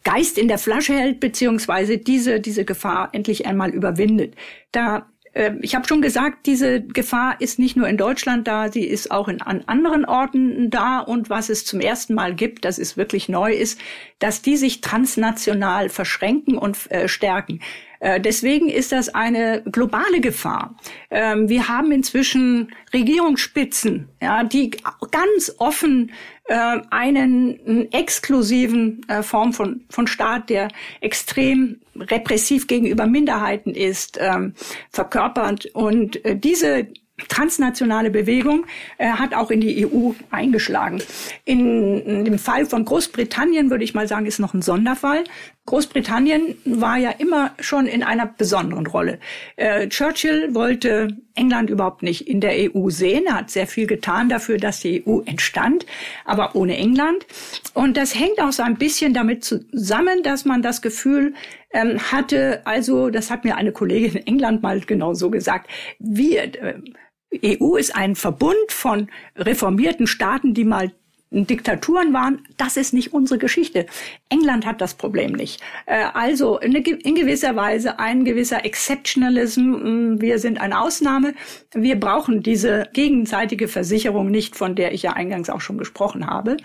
Geist 0.04 0.38
in 0.38 0.48
der 0.48 0.58
Flasche 0.58 0.93
hält, 0.93 1.19
beziehungsweise 1.19 1.98
diese, 1.98 2.39
diese 2.39 2.65
Gefahr 2.65 3.10
endlich 3.13 3.46
einmal 3.46 3.72
überwindet. 3.72 4.36
Da 4.72 5.08
äh, 5.34 5.52
ich 5.62 5.76
habe 5.76 5.88
schon 5.88 6.02
gesagt, 6.02 6.46
diese 6.46 6.82
Gefahr 6.82 7.39
ist 7.39 7.60
nicht 7.60 7.76
nur 7.76 7.88
in 7.88 7.98
Deutschland 7.98 8.48
da, 8.48 8.72
sie 8.72 8.86
ist 8.86 9.12
auch 9.12 9.28
in, 9.28 9.41
an 9.41 9.63
anderen 9.65 10.06
Orten 10.06 10.69
da. 10.69 11.00
Und 11.00 11.30
was 11.30 11.50
es 11.50 11.65
zum 11.65 11.80
ersten 11.80 12.13
Mal 12.13 12.36
gibt, 12.36 12.65
das 12.65 12.80
ist 12.80 12.98
wirklich 12.98 13.30
neu, 13.30 13.54
ist, 13.54 13.80
dass 14.19 14.41
die 14.41 14.58
sich 14.58 14.82
transnational 14.82 15.89
verschränken 15.89 16.58
und 16.58 16.89
äh, 16.91 17.08
stärken. 17.08 17.60
Äh, 18.04 18.20
deswegen 18.20 18.68
ist 18.68 18.92
das 18.92 19.16
eine 19.16 19.63
globale 19.72 20.20
Gefahr. 20.20 20.76
Ähm, 21.10 21.48
wir 21.48 21.70
haben 21.70 21.94
inzwischen 21.94 22.74
Regierungsspitzen, 22.94 24.10
ja, 24.22 24.44
die 24.44 24.72
ganz 25.12 25.56
offen 25.58 26.12
äh, 26.44 26.80
einen 26.89 27.89
exklusiven 27.94 29.08
äh, 29.08 29.24
Form 29.24 29.54
von, 29.54 29.86
von 29.89 30.08
Staat, 30.08 30.50
der 30.50 30.68
extrem 31.00 31.80
repressiv 31.96 32.68
gegenüber 32.68 33.08
Minderheiten 33.08 33.74
ist, 33.74 34.18
ähm, 34.20 34.54
verkörpert. 34.89 35.68
Und 35.68 36.20
diese 36.26 36.88
transnationale 37.28 38.10
Bewegung 38.10 38.66
äh, 38.98 39.08
hat 39.08 39.34
auch 39.34 39.52
in 39.52 39.62
die 39.62 39.86
EU 39.86 40.12
eingeschlagen. 40.32 41.02
In, 41.46 42.02
in 42.02 42.26
dem 42.26 42.39
Fall 42.39 42.66
von 42.66 42.86
Großbritannien 42.86 43.70
würde 43.70 43.84
ich 43.84 43.94
mal 43.94 44.08
sagen, 44.08 44.26
ist 44.26 44.39
noch 44.39 44.54
ein 44.54 44.62
Sonderfall. 44.62 45.24
Großbritannien 45.65 46.56
war 46.65 46.97
ja 46.97 47.12
immer 47.12 47.52
schon 47.60 47.86
in 47.86 48.04
einer 48.04 48.26
besonderen 48.26 48.86
Rolle. 48.86 49.19
Äh, 49.56 49.88
Churchill 49.88 50.54
wollte 50.54 51.15
England 51.36 51.69
überhaupt 51.69 52.04
nicht 52.04 52.28
in 52.28 52.41
der 52.41 52.52
EU 52.76 52.89
sehen. 52.89 53.23
Er 53.28 53.36
hat 53.36 53.49
sehr 53.49 53.65
viel 53.65 53.88
getan 53.88 54.28
dafür, 54.28 54.58
dass 54.58 54.82
die 54.82 55.08
EU 55.08 55.21
entstand, 55.21 55.86
aber 56.26 56.56
ohne 56.56 56.76
England. 56.76 57.26
Und 57.73 57.95
das 57.95 58.13
hängt 58.13 58.41
auch 58.41 58.52
so 58.52 58.62
ein 58.62 58.76
bisschen 58.76 59.13
damit 59.13 59.45
zusammen, 59.45 60.21
dass 60.21 60.43
man 60.43 60.62
das 60.62 60.82
Gefühl 60.82 61.34
ähm, 61.71 61.97
hatte, 62.12 62.62
also 62.65 63.10
das 63.10 63.32
hat 63.32 63.45
mir 63.45 63.56
eine 63.56 63.71
Kollegin 63.71 64.15
in 64.15 64.28
England 64.28 64.63
mal 64.63 64.82
genau 64.82 65.13
so 65.13 65.30
gesagt, 65.30 65.69
wir, 65.97 66.43
äh, 66.62 67.58
EU 67.60 67.78
ist 67.78 67.95
ein 67.95 68.15
Verbund 68.15 68.69
von 68.69 69.10
reformierten 69.38 70.08
Staaten, 70.08 70.54
die 70.54 70.65
mal 70.65 70.91
Diktaturen 71.34 72.13
waren, 72.13 72.46
das 72.58 72.78
ist 72.78 72.93
nicht 72.93 73.13
unsere 73.13 73.39
Geschichte. 73.39 73.88
England 74.30 74.65
hat 74.65 74.82
das 74.82 74.93
Problem 74.93 75.32
nicht. 75.32 75.62
Äh, 75.86 76.06
also 76.13 76.60
in 76.60 77.15
gewisser 77.15 77.56
Weise 77.56 78.00
ein 78.00 78.24
gewisser 78.24 78.63
Exceptionalism. 78.65 79.62
Mm, 79.62 80.22
wir 80.22 80.39
sind 80.39 80.62
eine 80.62 80.80
Ausnahme. 80.80 81.34
Wir 81.74 82.00
brauchen 82.00 82.43
diese 82.43 82.88
gegenseitige 82.93 83.67
Versicherung 83.67 84.30
nicht, 84.30 84.56
von 84.56 84.76
der 84.76 84.93
ich 84.93 85.04
ja 85.04 85.13
eingangs 85.13 85.50
auch 85.50 85.62
schon 85.62 85.78
gesprochen 85.78 86.28
habe, 86.28 86.58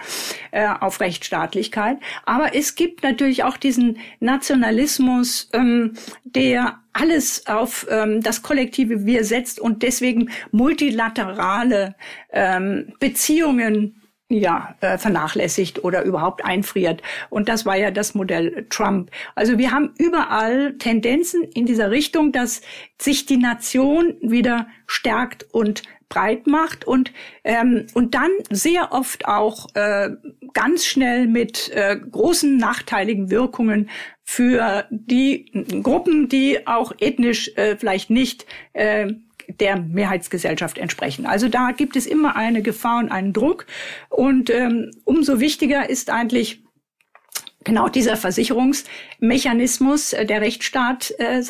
äh, 0.51 0.69
auf 0.69 1.01
Rechtsstaatlichkeit. 1.01 1.99
Aber 2.27 2.55
es 2.55 2.75
gibt 2.75 3.03
natürlich 3.03 3.45
auch 3.45 3.57
diesen 3.57 3.99
Nationalismus, 4.21 5.49
ähm, 5.55 5.95
der 6.25 6.81
alles 6.93 7.47
auf 7.47 7.87
ähm, 7.91 8.23
das 8.23 8.43
kollektive 8.43 9.07
Wir 9.07 9.25
setzt 9.25 9.61
und 9.61 9.83
deswegen 9.83 10.31
multilaterale 10.51 11.95
ähm, 12.33 12.93
Beziehungen 12.99 14.03
ja, 14.31 14.75
äh, 14.81 14.99
vernachlässigt 14.99 15.85
oder 15.85 16.03
überhaupt 16.03 16.45
einfriert. 16.45 17.03
Und 17.31 17.49
das 17.49 17.65
war 17.65 17.77
ja 17.77 17.91
das 17.91 18.15
Modell 18.15 18.67
Trump. 18.69 19.11
Also 19.35 19.57
wir 19.57 19.71
haben 19.71 19.95
überall 19.99 20.77
Tendenzen 20.79 21.45
in 21.45 21.65
dieser 21.65 21.91
Richtung, 21.91 22.31
dass 22.33 22.61
sich 23.01 23.25
die 23.25 23.39
Nation 23.39 24.17
wieder 24.21 24.67
stärkt 24.87 25.47
und 25.53 25.83
breit 26.11 26.47
macht 26.47 26.87
und 26.87 27.13
ähm, 27.45 27.87
und 27.93 28.15
dann 28.15 28.31
sehr 28.51 28.93
oft 28.93 29.27
auch 29.27 29.67
äh, 29.75 30.11
ganz 30.55 30.87
schnell 30.87 31.27
mit 31.27 31.71
äh, 31.75 31.97
großen 31.99 32.57
nachteiligen 32.57 33.31
Wirkungen 33.31 33.91
für 34.25 34.87
die 34.91 35.51
Gruppen, 35.83 36.29
die 36.29 36.67
auch 36.67 36.93
ethnisch 36.99 37.51
äh, 37.57 37.77
vielleicht 37.77 38.09
nicht 38.09 38.47
äh, 38.73 39.13
der 39.49 39.81
Mehrheitsgesellschaft 39.81 40.79
entsprechen. 40.79 41.27
Also 41.27 41.49
da 41.49 41.73
gibt 41.73 41.97
es 41.97 42.07
immer 42.07 42.37
eine 42.37 42.63
Gefahr 42.63 42.99
und 42.99 43.11
einen 43.11 43.33
Druck. 43.33 43.67
Und 44.09 44.51
ähm, 44.51 44.91
umso 45.05 45.41
wichtiger 45.41 45.89
ist 45.89 46.11
eigentlich 46.11 46.63
genau 47.65 47.89
dieser 47.89 48.17
Versicherungsmechanismus, 48.17 50.13
äh, 50.13 50.25
der 50.27 50.41
Rechtsstaat 50.41 51.13
äh, 51.19 51.43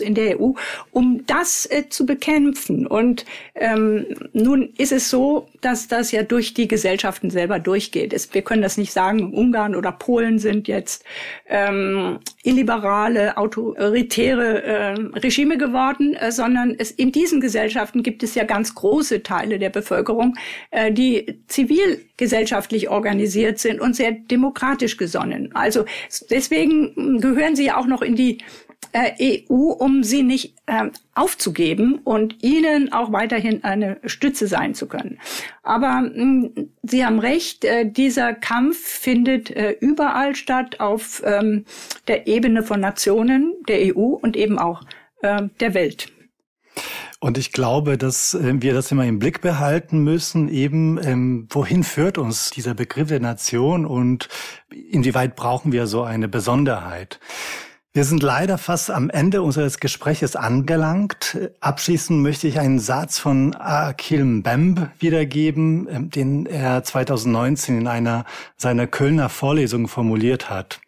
in 0.00 0.14
der 0.14 0.40
EU, 0.40 0.52
um 0.92 1.24
das 1.26 1.66
äh, 1.70 1.88
zu 1.88 2.06
bekämpfen. 2.06 2.86
Und 2.86 3.24
ähm, 3.54 4.06
nun 4.32 4.72
ist 4.76 4.92
es 4.92 5.10
so, 5.10 5.48
dass 5.66 5.88
das 5.88 6.12
ja 6.12 6.22
durch 6.22 6.54
die 6.54 6.68
Gesellschaften 6.68 7.28
selber 7.28 7.58
durchgeht. 7.58 8.12
Es, 8.12 8.32
wir 8.32 8.42
können 8.42 8.62
das 8.62 8.76
nicht 8.76 8.92
sagen, 8.92 9.34
Ungarn 9.34 9.74
oder 9.74 9.90
Polen 9.90 10.38
sind 10.38 10.68
jetzt 10.68 11.04
ähm, 11.48 12.20
illiberale, 12.44 13.36
autoritäre 13.36 14.62
äh, 14.62 14.92
Regime 15.18 15.58
geworden, 15.58 16.14
äh, 16.14 16.30
sondern 16.30 16.76
es, 16.78 16.92
in 16.92 17.10
diesen 17.10 17.40
Gesellschaften 17.40 18.04
gibt 18.04 18.22
es 18.22 18.36
ja 18.36 18.44
ganz 18.44 18.76
große 18.76 19.24
Teile 19.24 19.58
der 19.58 19.70
Bevölkerung, 19.70 20.36
äh, 20.70 20.92
die 20.92 21.40
zivilgesellschaftlich 21.48 22.88
organisiert 22.88 23.58
sind 23.58 23.80
und 23.80 23.96
sehr 23.96 24.12
demokratisch 24.12 24.96
gesonnen. 24.96 25.50
Also 25.54 25.84
deswegen 26.30 27.20
gehören 27.20 27.56
sie 27.56 27.66
ja 27.66 27.76
auch 27.76 27.86
noch 27.86 28.02
in 28.02 28.14
die 28.14 28.38
äh, 28.92 29.44
EU, 29.48 29.72
um 29.72 30.02
sie 30.02 30.22
nicht 30.22 30.54
äh, 30.66 30.90
aufzugeben 31.14 32.00
und 32.04 32.42
ihnen 32.42 32.92
auch 32.92 33.12
weiterhin 33.12 33.64
eine 33.64 33.98
Stütze 34.04 34.46
sein 34.46 34.74
zu 34.74 34.86
können. 34.86 35.18
Aber 35.62 35.98
hm, 35.98 36.70
Sie 36.82 37.04
haben 37.04 37.18
recht, 37.18 37.64
äh, 37.64 37.90
dieser 37.90 38.34
Kampf 38.34 38.78
findet 38.78 39.50
äh, 39.50 39.76
überall 39.80 40.36
statt, 40.36 40.80
auf 40.80 41.22
ähm, 41.24 41.64
der 42.08 42.26
Ebene 42.26 42.62
von 42.62 42.80
Nationen, 42.80 43.54
der 43.68 43.96
EU 43.96 44.14
und 44.14 44.36
eben 44.36 44.58
auch 44.58 44.82
der 45.22 45.72
Welt. 45.72 46.12
Und 47.18 47.38
ich 47.38 47.52
glaube, 47.52 47.96
dass 47.96 48.34
äh, 48.34 48.60
wir 48.60 48.74
das 48.74 48.92
immer 48.92 49.06
im 49.06 49.18
Blick 49.18 49.40
behalten 49.40 50.04
müssen, 50.04 50.48
eben 50.48 51.02
ähm, 51.02 51.48
wohin 51.50 51.82
führt 51.82 52.18
uns 52.18 52.50
dieser 52.50 52.74
Begriff 52.74 53.08
der 53.08 53.20
Nation 53.20 53.86
und 53.86 54.28
inwieweit 54.70 55.34
brauchen 55.34 55.72
wir 55.72 55.86
so 55.86 56.02
eine 56.02 56.28
Besonderheit. 56.28 57.18
Wir 57.96 58.04
sind 58.04 58.22
leider 58.22 58.58
fast 58.58 58.90
am 58.90 59.08
Ende 59.08 59.40
unseres 59.40 59.80
Gespräches 59.80 60.36
angelangt. 60.36 61.38
Abschließend 61.60 62.20
möchte 62.20 62.46
ich 62.46 62.58
einen 62.58 62.78
Satz 62.78 63.18
von 63.18 63.54
Akil 63.54 64.22
Mbemb 64.22 64.90
wiedergeben, 64.98 65.88
ähm, 65.90 66.10
den 66.10 66.44
er 66.44 66.84
2019 66.84 67.78
in 67.78 67.86
einer 67.86 68.26
seiner 68.58 68.86
Kölner 68.86 69.30
Vorlesungen 69.30 69.88
formuliert 69.88 70.50
hat. 70.50 70.78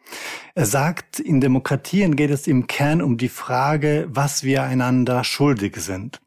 Er 0.55 0.66
sagt, 0.66 1.18
in 1.18 1.40
Demokratien 1.40 2.14
geht 2.14 2.31
es 2.31 2.47
im 2.47 2.66
Kern 2.66 3.01
um 3.01 3.16
die 3.16 3.31
Frage, 3.31 4.07
was 4.11 4.44
wir 4.44 4.64
einander 4.64 5.25
schuldig 5.25 5.77
sind. 5.79 6.21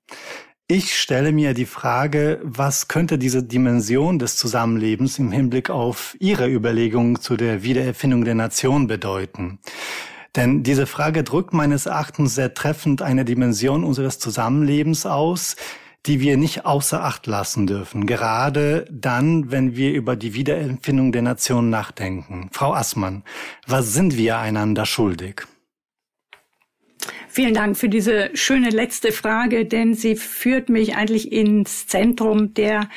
Ich 0.67 0.97
stelle 0.97 1.31
mir 1.31 1.53
die 1.53 1.67
Frage, 1.67 2.39
was 2.41 2.87
könnte 2.87 3.19
diese 3.19 3.43
Dimension 3.43 4.17
des 4.17 4.35
Zusammenlebens 4.35 5.19
im 5.19 5.31
Hinblick 5.31 5.69
auf 5.69 6.17
Ihre 6.19 6.49
Überlegungen 6.49 7.19
zu 7.19 7.37
der 7.37 7.61
Wiedererfindung 7.61 8.25
der 8.25 8.33
Nation 8.33 8.87
bedeuten? 8.87 9.59
Denn 10.35 10.63
diese 10.63 10.87
Frage 10.87 11.23
drückt 11.23 11.53
meines 11.53 11.85
Erachtens 11.85 12.35
sehr 12.35 12.53
treffend 12.53 13.01
eine 13.01 13.25
Dimension 13.25 13.83
unseres 13.83 14.17
Zusammenlebens 14.19 15.05
aus, 15.05 15.57
die 16.05 16.19
wir 16.19 16.37
nicht 16.37 16.65
außer 16.65 17.03
Acht 17.03 17.27
lassen 17.27 17.67
dürfen, 17.67 18.07
gerade 18.07 18.85
dann, 18.89 19.51
wenn 19.51 19.75
wir 19.75 19.91
über 19.93 20.15
die 20.15 20.33
Wiederempfindung 20.33 21.11
der 21.11 21.21
Nation 21.21 21.69
nachdenken. 21.69 22.49
Frau 22.51 22.73
Assmann, 22.73 23.23
was 23.67 23.93
sind 23.93 24.17
wir 24.17 24.39
einander 24.39 24.85
schuldig? 24.85 25.43
Vielen 27.27 27.53
Dank 27.53 27.77
für 27.77 27.87
diese 27.87 28.31
schöne 28.33 28.69
letzte 28.69 29.11
Frage, 29.11 29.65
denn 29.65 29.93
sie 29.93 30.15
führt 30.15 30.69
mich 30.69 30.95
eigentlich 30.95 31.31
ins 31.31 31.87
Zentrum 31.87 32.53
der 32.53 32.89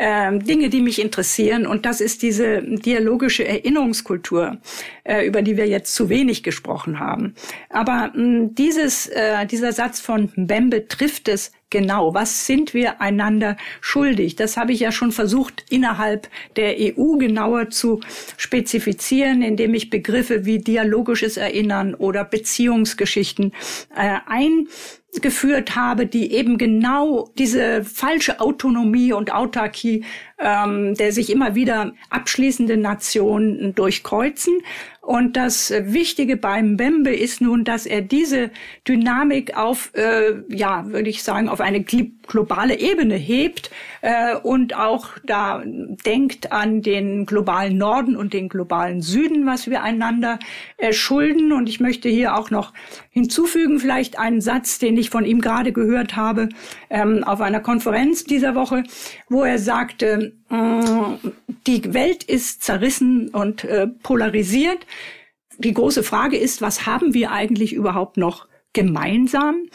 Dinge, 0.00 0.70
die 0.70 0.80
mich 0.80 1.00
interessieren. 1.00 1.66
Und 1.66 1.84
das 1.84 2.00
ist 2.00 2.22
diese 2.22 2.62
dialogische 2.62 3.46
Erinnerungskultur, 3.46 4.58
äh, 5.04 5.26
über 5.26 5.42
die 5.42 5.56
wir 5.56 5.68
jetzt 5.68 5.94
zu 5.94 6.08
wenig 6.08 6.42
gesprochen 6.42 6.98
haben. 6.98 7.34
Aber 7.68 8.10
mh, 8.14 8.50
dieses, 8.52 9.08
äh, 9.08 9.46
dieser 9.46 9.72
Satz 9.72 10.00
von 10.00 10.30
Mbembe 10.36 10.88
trifft 10.88 11.28
es 11.28 11.52
genau. 11.70 12.14
Was 12.14 12.46
sind 12.46 12.74
wir 12.74 13.00
einander 13.00 13.56
schuldig? 13.80 14.36
Das 14.36 14.56
habe 14.56 14.72
ich 14.72 14.80
ja 14.80 14.92
schon 14.92 15.12
versucht, 15.12 15.64
innerhalb 15.70 16.28
der 16.56 16.76
EU 16.78 17.16
genauer 17.16 17.70
zu 17.70 18.00
spezifizieren, 18.36 19.42
indem 19.42 19.74
ich 19.74 19.90
Begriffe 19.90 20.44
wie 20.44 20.58
dialogisches 20.58 21.36
Erinnern 21.36 21.94
oder 21.94 22.24
Beziehungsgeschichten 22.24 23.52
äh, 23.94 24.16
ein 24.26 24.66
geführt 25.12 25.74
habe, 25.74 26.06
die 26.06 26.32
eben 26.32 26.56
genau 26.56 27.30
diese 27.36 27.84
falsche 27.84 28.40
Autonomie 28.40 29.12
und 29.12 29.32
Autarkie 29.32 30.04
ähm, 30.40 30.94
der 30.94 31.12
sich 31.12 31.30
immer 31.30 31.54
wieder 31.54 31.92
abschließende 32.08 32.76
Nationen 32.76 33.74
durchkreuzen. 33.74 34.60
Und 35.02 35.36
das 35.36 35.70
Wichtige 35.70 36.36
beim 36.36 36.76
Bembe 36.76 37.14
ist 37.14 37.40
nun, 37.40 37.64
dass 37.64 37.86
er 37.86 38.02
diese 38.02 38.50
Dynamik 38.86 39.56
auf, 39.56 39.90
äh, 39.94 40.34
ja, 40.48 40.86
würde 40.86 41.08
ich 41.08 41.22
sagen, 41.22 41.48
auf 41.48 41.60
eine 41.60 41.82
globale 41.82 42.78
Ebene 42.78 43.16
hebt 43.16 43.70
äh, 44.02 44.36
und 44.36 44.76
auch 44.76 45.08
da 45.24 45.62
denkt 45.64 46.52
an 46.52 46.82
den 46.82 47.24
globalen 47.26 47.78
Norden 47.78 48.14
und 48.14 48.34
den 48.34 48.48
globalen 48.48 49.00
Süden, 49.00 49.46
was 49.46 49.68
wir 49.68 49.82
einander 49.82 50.38
äh, 50.76 50.92
schulden. 50.92 51.52
Und 51.52 51.68
ich 51.68 51.80
möchte 51.80 52.08
hier 52.08 52.36
auch 52.36 52.50
noch 52.50 52.72
hinzufügen, 53.10 53.80
vielleicht 53.80 54.18
einen 54.18 54.40
Satz, 54.40 54.78
den 54.78 54.96
ich 54.96 55.10
von 55.10 55.24
ihm 55.24 55.40
gerade 55.40 55.72
gehört 55.72 56.14
habe 56.14 56.50
ähm, 56.90 57.24
auf 57.24 57.40
einer 57.40 57.60
Konferenz 57.60 58.24
dieser 58.24 58.54
Woche, 58.54 58.84
wo 59.28 59.42
er 59.42 59.58
sagte, 59.58 60.29
äh, 60.50 61.28
die 61.66 61.94
Welt 61.94 62.24
ist 62.24 62.62
zerrissen 62.62 63.28
und 63.28 63.64
äh, 63.64 63.86
polarisiert. 63.86 64.86
Die 65.58 65.74
große 65.74 66.02
Frage 66.02 66.36
ist, 66.36 66.62
was 66.62 66.86
haben 66.86 67.14
wir 67.14 67.32
eigentlich 67.32 67.72
überhaupt 67.72 68.16
noch 68.16 68.48
gemeinsam? 68.72 69.66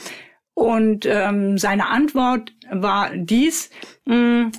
Und 0.54 1.06
ähm, 1.06 1.58
seine 1.58 1.88
Antwort 1.88 2.54
war 2.72 3.12
dies, 3.15 3.70
mh, 4.06 4.52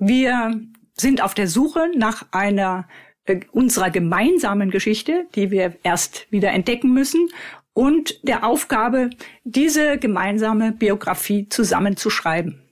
wir 0.00 0.60
sind 0.96 1.22
auf 1.22 1.34
der 1.34 1.48
Suche 1.48 1.90
nach 1.96 2.26
einer 2.30 2.88
äh, 3.24 3.40
unserer 3.52 3.90
gemeinsamen 3.90 4.70
Geschichte, 4.70 5.26
die 5.34 5.50
wir 5.50 5.74
erst 5.82 6.30
wieder 6.30 6.50
entdecken 6.50 6.92
müssen, 6.92 7.28
und 7.74 8.20
der 8.22 8.44
Aufgabe, 8.46 9.10
diese 9.42 9.98
gemeinsame 9.98 10.72
Biografie 10.72 11.48
zusammenzuschreiben. 11.48 12.63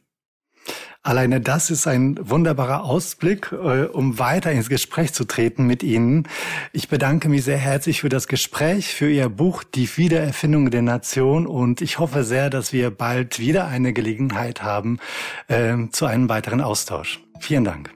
Alleine 1.05 1.41
das 1.41 1.71
ist 1.71 1.89
ein 1.89 2.17
wunderbarer 2.23 2.85
Ausblick, 2.85 3.51
äh, 3.51 3.87
um 3.87 4.21
weiter 4.21 4.53
ins 4.53 4.69
Gespräch 4.69 5.13
zu 5.13 5.25
treten 5.25 5.67
mit 5.67 5.83
Ihnen. 5.83 6.29
Ich 6.73 6.89
bedanke 6.89 7.29
mich 7.29 7.43
sehr 7.43 7.57
herzlich 7.57 8.03
für 8.03 8.09
das 8.09 8.29
Gespräch, 8.29 8.95
für 8.95 9.11
Ihr 9.11 9.29
Buch 9.29 9.65
Die 9.65 9.89
Wiedererfindung 9.97 10.71
der 10.71 10.83
Nation 10.83 11.49
und 11.49 11.81
ich 11.81 11.99
hoffe 11.99 12.23
sehr, 12.23 12.51
dass 12.51 12.73
wir 12.73 12.91
bald 12.91 13.41
wieder 13.41 13.67
eine 13.67 13.93
Gelegenheit 13.93 14.63
haben 14.63 14.99
äh, 15.49 15.75
zu 15.91 16.07
einem 16.07 16.29
weiteren 16.29 16.61
Austausch. 16.61 17.21
Vielen 17.41 17.65
Dank. 17.65 17.91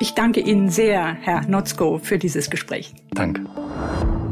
Ich 0.00 0.14
danke 0.14 0.40
Ihnen 0.40 0.70
sehr, 0.70 1.14
Herr 1.20 1.46
Notzko, 1.46 1.98
für 2.02 2.16
dieses 2.16 2.48
Gespräch. 2.48 2.94
Danke. 3.10 3.42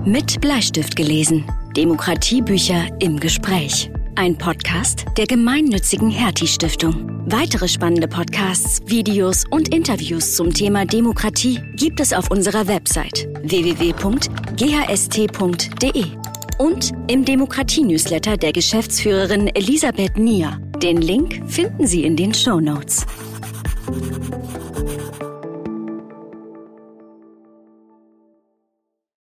Mit 0.07 0.41
Bleistift 0.41 0.97
gelesen. 0.97 1.45
Demokratiebücher 1.77 2.89
im 3.01 3.21
Gespräch. 3.21 3.91
Ein 4.17 4.39
Podcast 4.39 5.07
der 5.17 5.27
gemeinnützigen 5.27 6.09
Hertie 6.09 6.47
Stiftung. 6.47 7.11
Weitere 7.27 7.67
spannende 7.67 8.07
Podcasts, 8.07 8.81
Videos 8.87 9.45
und 9.51 9.75
Interviews 9.75 10.37
zum 10.37 10.55
Thema 10.55 10.87
Demokratie 10.87 11.61
gibt 11.75 11.99
es 11.99 12.13
auf 12.13 12.31
unserer 12.31 12.69
Website 12.69 13.27
www.ghst.de 13.43 14.05
und 16.59 16.93
im 17.09 17.25
Demokratie-Newsletter 17.25 18.37
der 18.37 18.53
Geschäftsführerin 18.53 19.49
Elisabeth 19.49 20.17
Nier. 20.17 20.61
Den 20.81 20.99
Link 20.99 21.43
finden 21.51 21.89
Sie 21.89 22.05
in 22.05 22.15
den 22.15 22.33
Show 22.33 22.61
Notes. 22.61 23.05